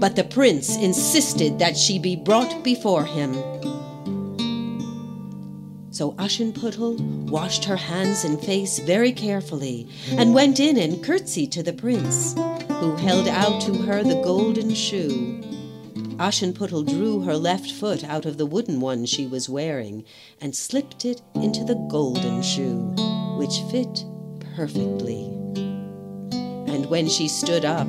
But 0.00 0.16
the 0.16 0.24
prince 0.24 0.76
insisted 0.76 1.58
that 1.58 1.76
she 1.76 1.98
be 1.98 2.16
brought 2.16 2.64
before 2.64 3.04
him. 3.04 3.34
So 5.92 6.12
Aschenputtel 6.12 6.98
washed 7.28 7.66
her 7.66 7.76
hands 7.76 8.24
and 8.24 8.40
face 8.40 8.78
very 8.78 9.12
carefully 9.12 9.86
and 10.12 10.32
went 10.32 10.58
in 10.58 10.78
and 10.78 11.04
curtsied 11.04 11.52
to 11.52 11.62
the 11.62 11.74
prince, 11.74 12.32
who 12.80 12.96
held 12.96 13.28
out 13.28 13.60
to 13.62 13.74
her 13.74 14.02
the 14.02 14.22
golden 14.22 14.72
shoe. 14.72 15.42
Aschenputtel 16.16 16.86
drew 16.86 17.20
her 17.20 17.36
left 17.36 17.70
foot 17.70 18.02
out 18.04 18.24
of 18.24 18.38
the 18.38 18.46
wooden 18.46 18.80
one 18.80 19.04
she 19.04 19.26
was 19.26 19.50
wearing 19.50 20.04
and 20.40 20.56
slipped 20.56 21.04
it 21.04 21.20
into 21.34 21.64
the 21.64 21.74
golden 21.90 22.42
shoe, 22.42 22.94
which 23.36 23.60
fit 23.70 24.04
perfectly. 24.56 25.39
And 26.70 26.86
when 26.86 27.08
she 27.08 27.26
stood 27.26 27.64
up 27.64 27.88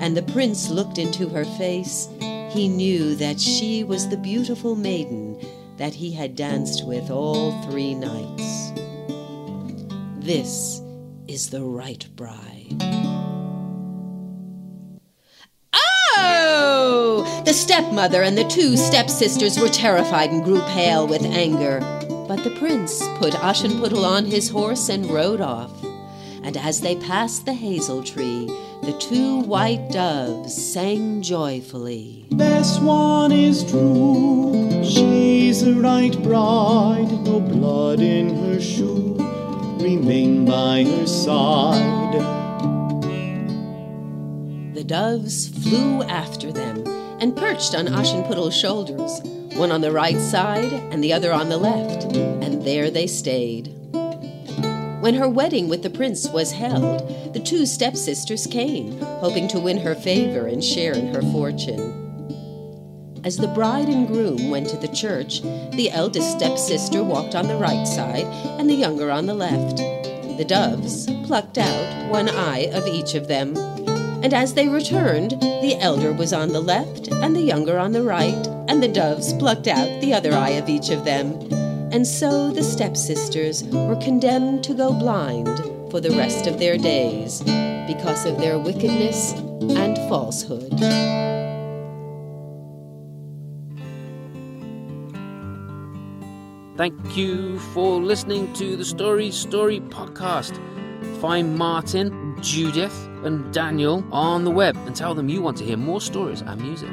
and 0.00 0.16
the 0.16 0.22
prince 0.22 0.70
looked 0.70 0.98
into 0.98 1.28
her 1.28 1.44
face, 1.44 2.08
he 2.50 2.66
knew 2.66 3.14
that 3.16 3.38
she 3.38 3.84
was 3.84 4.08
the 4.08 4.16
beautiful 4.16 4.74
maiden 4.74 5.38
that 5.76 5.94
he 5.94 6.12
had 6.12 6.34
danced 6.34 6.86
with 6.86 7.10
all 7.10 7.60
three 7.62 7.94
nights. 7.94 8.72
This 10.18 10.80
is 11.28 11.50
the 11.50 11.62
right 11.62 12.06
bride. 12.16 12.82
Oh! 15.74 17.42
The 17.44 17.52
stepmother 17.52 18.22
and 18.22 18.36
the 18.36 18.48
two 18.48 18.76
stepsisters 18.76 19.58
were 19.58 19.68
terrified 19.68 20.30
and 20.30 20.42
grew 20.42 20.62
pale 20.68 21.06
with 21.06 21.22
anger. 21.22 21.80
But 22.28 22.44
the 22.44 22.56
prince 22.58 23.02
put 23.16 23.34
Aschenputtel 23.34 24.04
on 24.04 24.24
his 24.24 24.48
horse 24.48 24.88
and 24.88 25.10
rode 25.10 25.40
off. 25.40 25.70
And 26.44 26.56
as 26.56 26.80
they 26.80 26.96
passed 26.96 27.46
the 27.46 27.54
hazel 27.54 28.02
tree, 28.02 28.46
the 28.82 28.96
two 28.98 29.40
white 29.42 29.90
doves 29.90 30.52
sang 30.52 31.22
joyfully. 31.22 32.26
This 32.30 32.80
one 32.80 33.30
is 33.30 33.62
true, 33.70 34.82
she's 34.84 35.64
the 35.64 35.74
right 35.74 36.20
bride, 36.22 37.12
no 37.24 37.38
blood 37.38 38.00
in 38.00 38.34
her 38.34 38.60
shoe, 38.60 39.14
remain 39.80 40.44
by 40.44 40.82
her 40.82 41.06
side. 41.06 42.14
The 44.74 44.84
doves 44.84 45.48
flew 45.62 46.02
after 46.02 46.50
them 46.50 46.84
and 47.20 47.36
perched 47.36 47.76
on 47.76 47.86
Aschenputtel's 47.86 48.56
shoulders, 48.56 49.20
one 49.56 49.70
on 49.70 49.80
the 49.80 49.92
right 49.92 50.18
side 50.18 50.72
and 50.72 51.04
the 51.04 51.12
other 51.12 51.32
on 51.32 51.48
the 51.48 51.56
left, 51.56 52.16
and 52.16 52.64
there 52.64 52.90
they 52.90 53.06
stayed. 53.06 53.72
When 55.02 55.14
her 55.14 55.28
wedding 55.28 55.68
with 55.68 55.82
the 55.82 55.90
prince 55.90 56.28
was 56.28 56.52
held, 56.52 57.34
the 57.34 57.40
two 57.40 57.66
stepsisters 57.66 58.46
came, 58.46 59.00
hoping 59.00 59.48
to 59.48 59.58
win 59.58 59.78
her 59.78 59.96
favor 59.96 60.46
and 60.46 60.62
share 60.62 60.92
in 60.92 61.12
her 61.12 61.22
fortune. 61.22 61.98
As 63.24 63.36
the 63.36 63.48
bride 63.48 63.88
and 63.88 64.06
groom 64.06 64.48
went 64.48 64.68
to 64.68 64.76
the 64.76 64.86
church, 64.86 65.42
the 65.72 65.90
eldest 65.90 66.38
stepsister 66.38 67.02
walked 67.02 67.34
on 67.34 67.48
the 67.48 67.56
right 67.56 67.84
side 67.84 68.26
and 68.60 68.70
the 68.70 68.74
younger 68.74 69.10
on 69.10 69.26
the 69.26 69.34
left. 69.34 69.78
The 70.38 70.46
doves 70.46 71.06
plucked 71.26 71.58
out 71.58 72.08
one 72.08 72.28
eye 72.28 72.70
of 72.72 72.86
each 72.86 73.16
of 73.16 73.26
them 73.26 73.56
and 74.22 74.32
as 74.32 74.54
they 74.54 74.68
returned, 74.68 75.32
the 75.32 75.76
elder 75.80 76.12
was 76.12 76.32
on 76.32 76.52
the 76.52 76.60
left 76.60 77.08
and 77.08 77.34
the 77.34 77.40
younger 77.40 77.76
on 77.76 77.90
the 77.90 78.04
right, 78.04 78.46
and 78.68 78.80
the 78.80 78.86
doves 78.86 79.32
plucked 79.32 79.66
out 79.66 80.00
the 80.00 80.14
other 80.14 80.32
eye 80.32 80.50
of 80.50 80.68
each 80.68 80.90
of 80.90 81.04
them. 81.04 81.32
And 81.92 82.06
so 82.06 82.50
the 82.50 82.62
stepsisters 82.62 83.64
were 83.64 83.96
condemned 83.96 84.64
to 84.64 84.72
go 84.72 84.94
blind 84.94 85.46
for 85.90 86.00
the 86.00 86.10
rest 86.12 86.46
of 86.46 86.58
their 86.58 86.78
days 86.78 87.42
because 87.86 88.24
of 88.24 88.38
their 88.38 88.58
wickedness 88.58 89.34
and 89.34 89.98
falsehood. 90.08 90.72
Thank 96.78 97.14
you 97.14 97.58
for 97.58 98.00
listening 98.00 98.50
to 98.54 98.74
the 98.74 98.86
Story 98.86 99.30
Story 99.30 99.80
podcast. 99.80 100.58
Find 101.20 101.58
Martin, 101.58 102.38
Judith, 102.40 103.06
and 103.22 103.52
Daniel 103.52 104.02
on 104.10 104.44
the 104.44 104.50
web 104.50 104.78
and 104.86 104.96
tell 104.96 105.14
them 105.14 105.28
you 105.28 105.42
want 105.42 105.58
to 105.58 105.64
hear 105.64 105.76
more 105.76 106.00
stories 106.00 106.40
and 106.40 106.58
music. 106.62 106.88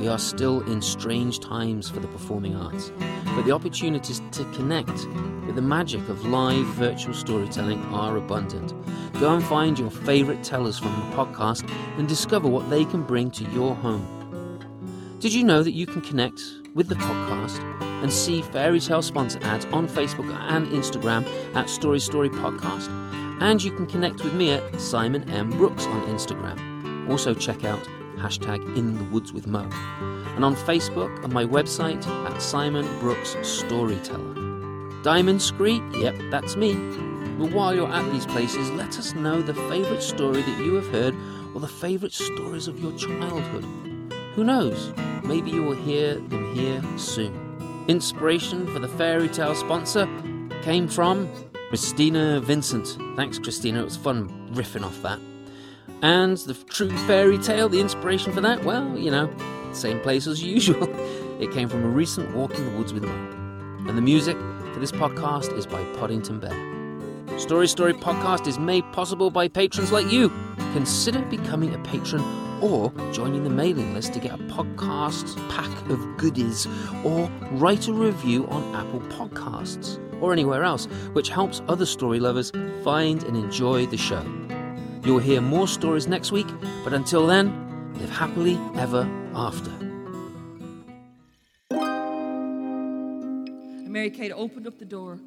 We 0.00 0.08
are 0.08 0.18
still 0.18 0.62
in 0.62 0.80
strange 0.80 1.40
times 1.40 1.90
for 1.90 2.00
the 2.00 2.08
performing 2.08 2.56
arts, 2.56 2.90
but 3.36 3.42
the 3.42 3.52
opportunities 3.52 4.22
to 4.32 4.44
connect 4.54 5.06
with 5.44 5.56
the 5.56 5.62
magic 5.62 6.08
of 6.08 6.24
live 6.24 6.64
virtual 6.68 7.12
storytelling 7.12 7.82
are 7.92 8.16
abundant. 8.16 8.72
Go 9.20 9.34
and 9.34 9.44
find 9.44 9.78
your 9.78 9.90
favourite 9.90 10.42
tellers 10.42 10.78
from 10.78 10.92
the 10.92 11.14
podcast 11.14 11.70
and 11.98 12.08
discover 12.08 12.48
what 12.48 12.70
they 12.70 12.86
can 12.86 13.02
bring 13.02 13.30
to 13.32 13.44
your 13.50 13.74
home. 13.74 15.18
Did 15.20 15.34
you 15.34 15.44
know 15.44 15.62
that 15.62 15.72
you 15.72 15.84
can 15.84 16.00
connect 16.00 16.40
with 16.74 16.88
the 16.88 16.94
podcast 16.94 17.62
and 18.02 18.10
see 18.10 18.40
fairy 18.40 18.80
tale 18.80 19.02
sponsor 19.02 19.38
ads 19.42 19.66
on 19.66 19.86
Facebook 19.86 20.34
and 20.48 20.66
Instagram 20.68 21.26
at 21.54 21.68
Story 21.68 22.00
Story 22.00 22.30
Podcast? 22.30 22.88
And 23.42 23.62
you 23.62 23.70
can 23.70 23.86
connect 23.86 24.24
with 24.24 24.32
me 24.32 24.52
at 24.52 24.80
Simon 24.80 25.28
M. 25.28 25.50
Brooks 25.50 25.84
on 25.84 26.06
Instagram. 26.06 27.10
Also, 27.10 27.34
check 27.34 27.64
out 27.64 27.86
hashtag 28.20 28.76
In 28.76 28.96
the 28.98 29.04
Woods 29.04 29.32
with 29.32 29.46
Mo. 29.46 29.68
And 30.36 30.44
on 30.44 30.54
Facebook 30.54 31.24
and 31.24 31.32
my 31.32 31.44
website 31.44 32.06
at 32.06 32.40
Simon 32.40 32.86
Brooks 33.00 33.36
Storyteller. 33.42 34.34
Diamond 35.02 35.40
Scree, 35.40 35.82
yep, 35.94 36.14
that's 36.30 36.56
me. 36.56 36.74
But 37.38 37.52
while 37.52 37.74
you're 37.74 37.88
at 37.88 38.12
these 38.12 38.26
places, 38.26 38.70
let 38.72 38.98
us 38.98 39.14
know 39.14 39.40
the 39.40 39.54
favourite 39.54 40.02
story 40.02 40.42
that 40.42 40.58
you 40.58 40.74
have 40.74 40.88
heard 40.88 41.14
or 41.54 41.60
the 41.60 41.68
favourite 41.68 42.12
stories 42.12 42.68
of 42.68 42.78
your 42.78 42.92
childhood. 42.98 43.64
Who 44.34 44.44
knows? 44.44 44.92
Maybe 45.24 45.50
you 45.50 45.62
will 45.62 45.76
hear 45.76 46.16
them 46.16 46.54
here 46.54 46.82
soon. 46.98 47.84
Inspiration 47.88 48.66
for 48.66 48.78
the 48.78 48.88
fairy 48.88 49.28
tale 49.28 49.54
sponsor 49.54 50.08
came 50.62 50.86
from 50.86 51.30
Christina 51.70 52.40
Vincent. 52.40 52.98
Thanks, 53.16 53.38
Christina. 53.38 53.80
It 53.80 53.84
was 53.84 53.96
fun 53.96 54.28
riffing 54.52 54.84
off 54.84 55.00
that. 55.02 55.18
And 56.02 56.36
the 56.38 56.54
true 56.54 56.90
fairy 57.06 57.38
tale, 57.38 57.68
the 57.68 57.80
inspiration 57.80 58.32
for 58.32 58.40
that, 58.40 58.64
well, 58.64 58.96
you 58.96 59.10
know, 59.10 59.30
same 59.72 60.00
place 60.00 60.26
as 60.26 60.42
usual. 60.42 60.88
It 61.40 61.52
came 61.52 61.70
from 61.70 61.82
a 61.82 61.88
recent 61.88 62.36
walk 62.36 62.54
in 62.54 62.66
the 62.66 62.76
woods 62.76 62.92
with 62.92 63.02
Mo. 63.02 63.14
And 63.88 63.96
the 63.96 64.02
music 64.02 64.36
for 64.74 64.78
this 64.78 64.92
podcast 64.92 65.56
is 65.56 65.66
by 65.66 65.82
Poddington 65.94 66.38
Bear. 66.38 67.38
Story 67.38 67.66
Story 67.66 67.94
Podcast 67.94 68.46
is 68.46 68.58
made 68.58 68.84
possible 68.92 69.30
by 69.30 69.48
patrons 69.48 69.90
like 69.90 70.12
you. 70.12 70.30
Consider 70.74 71.22
becoming 71.22 71.74
a 71.74 71.78
patron 71.78 72.22
or 72.60 72.92
joining 73.10 73.42
the 73.42 73.48
mailing 73.48 73.94
list 73.94 74.12
to 74.12 74.20
get 74.20 74.34
a 74.34 74.42
podcast 74.44 75.34
pack 75.48 75.70
of 75.88 75.98
goodies 76.18 76.66
or 77.04 77.30
write 77.52 77.88
a 77.88 77.92
review 77.94 78.46
on 78.48 78.74
Apple 78.74 79.00
Podcasts 79.00 79.98
or 80.20 80.34
anywhere 80.34 80.62
else, 80.62 80.84
which 81.14 81.30
helps 81.30 81.62
other 81.68 81.86
story 81.86 82.20
lovers 82.20 82.52
find 82.84 83.22
and 83.24 83.34
enjoy 83.34 83.86
the 83.86 83.96
show. 83.96 84.39
You'll 85.02 85.18
hear 85.18 85.40
more 85.40 85.66
stories 85.66 86.06
next 86.06 86.30
week, 86.30 86.46
but 86.84 86.92
until 86.92 87.26
then, 87.26 87.94
live 87.94 88.10
happily 88.10 88.60
ever 88.76 89.08
after. 89.34 89.70
And 93.80 93.88
Mary 93.88 94.10
Kate 94.10 94.32
opened 94.32 94.66
up 94.66 94.78
the 94.78 94.84
door, 94.84 95.18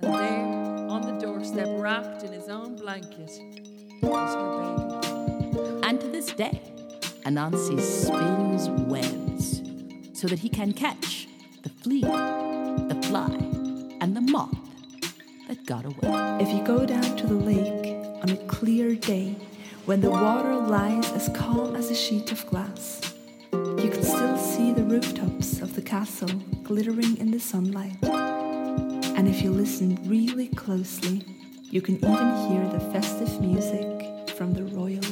and 0.00 0.14
there, 0.14 0.44
on 0.90 1.00
the 1.00 1.12
doorstep, 1.12 1.66
wrapped 1.70 2.24
in 2.24 2.32
his 2.32 2.50
own 2.50 2.76
blanket, 2.76 3.30
was 4.02 4.34
her 4.34 4.50
baby. 4.60 5.80
And 5.82 5.98
to 6.00 6.08
this 6.08 6.26
day, 6.26 6.60
Anansi 7.24 7.80
spins 7.80 8.68
webs 8.90 9.62
so 10.12 10.28
that 10.28 10.40
he 10.40 10.50
can 10.50 10.74
catch 10.74 11.26
the 11.62 11.70
flea, 11.70 12.02
the 12.02 13.00
fly, 13.08 13.34
and 14.02 14.14
the 14.14 14.20
moth 14.20 14.54
that 15.48 15.64
got 15.64 15.86
away. 15.86 16.38
If 16.38 16.50
you 16.50 16.62
go 16.64 16.84
down 16.84 17.16
to 17.16 17.26
the 17.26 17.34
lake 17.34 18.11
on 18.22 18.30
a 18.30 18.36
clear 18.46 18.94
day 18.94 19.36
when 19.84 20.00
the 20.00 20.10
water 20.10 20.54
lies 20.54 21.10
as 21.12 21.28
calm 21.34 21.74
as 21.74 21.90
a 21.90 21.94
sheet 21.94 22.30
of 22.30 22.46
glass, 22.46 23.00
you 23.52 23.90
can 23.90 24.02
still 24.02 24.38
see 24.38 24.72
the 24.72 24.84
rooftops 24.84 25.60
of 25.60 25.74
the 25.74 25.82
castle 25.82 26.28
glittering 26.62 27.16
in 27.18 27.32
the 27.32 27.40
sunlight. 27.40 27.96
And 28.02 29.28
if 29.28 29.42
you 29.42 29.50
listen 29.50 29.98
really 30.08 30.48
closely, 30.48 31.24
you 31.62 31.80
can 31.80 31.96
even 31.96 32.48
hear 32.48 32.68
the 32.68 32.80
festive 32.92 33.40
music 33.40 34.30
from 34.36 34.54
the 34.54 34.64
royal 34.64 35.02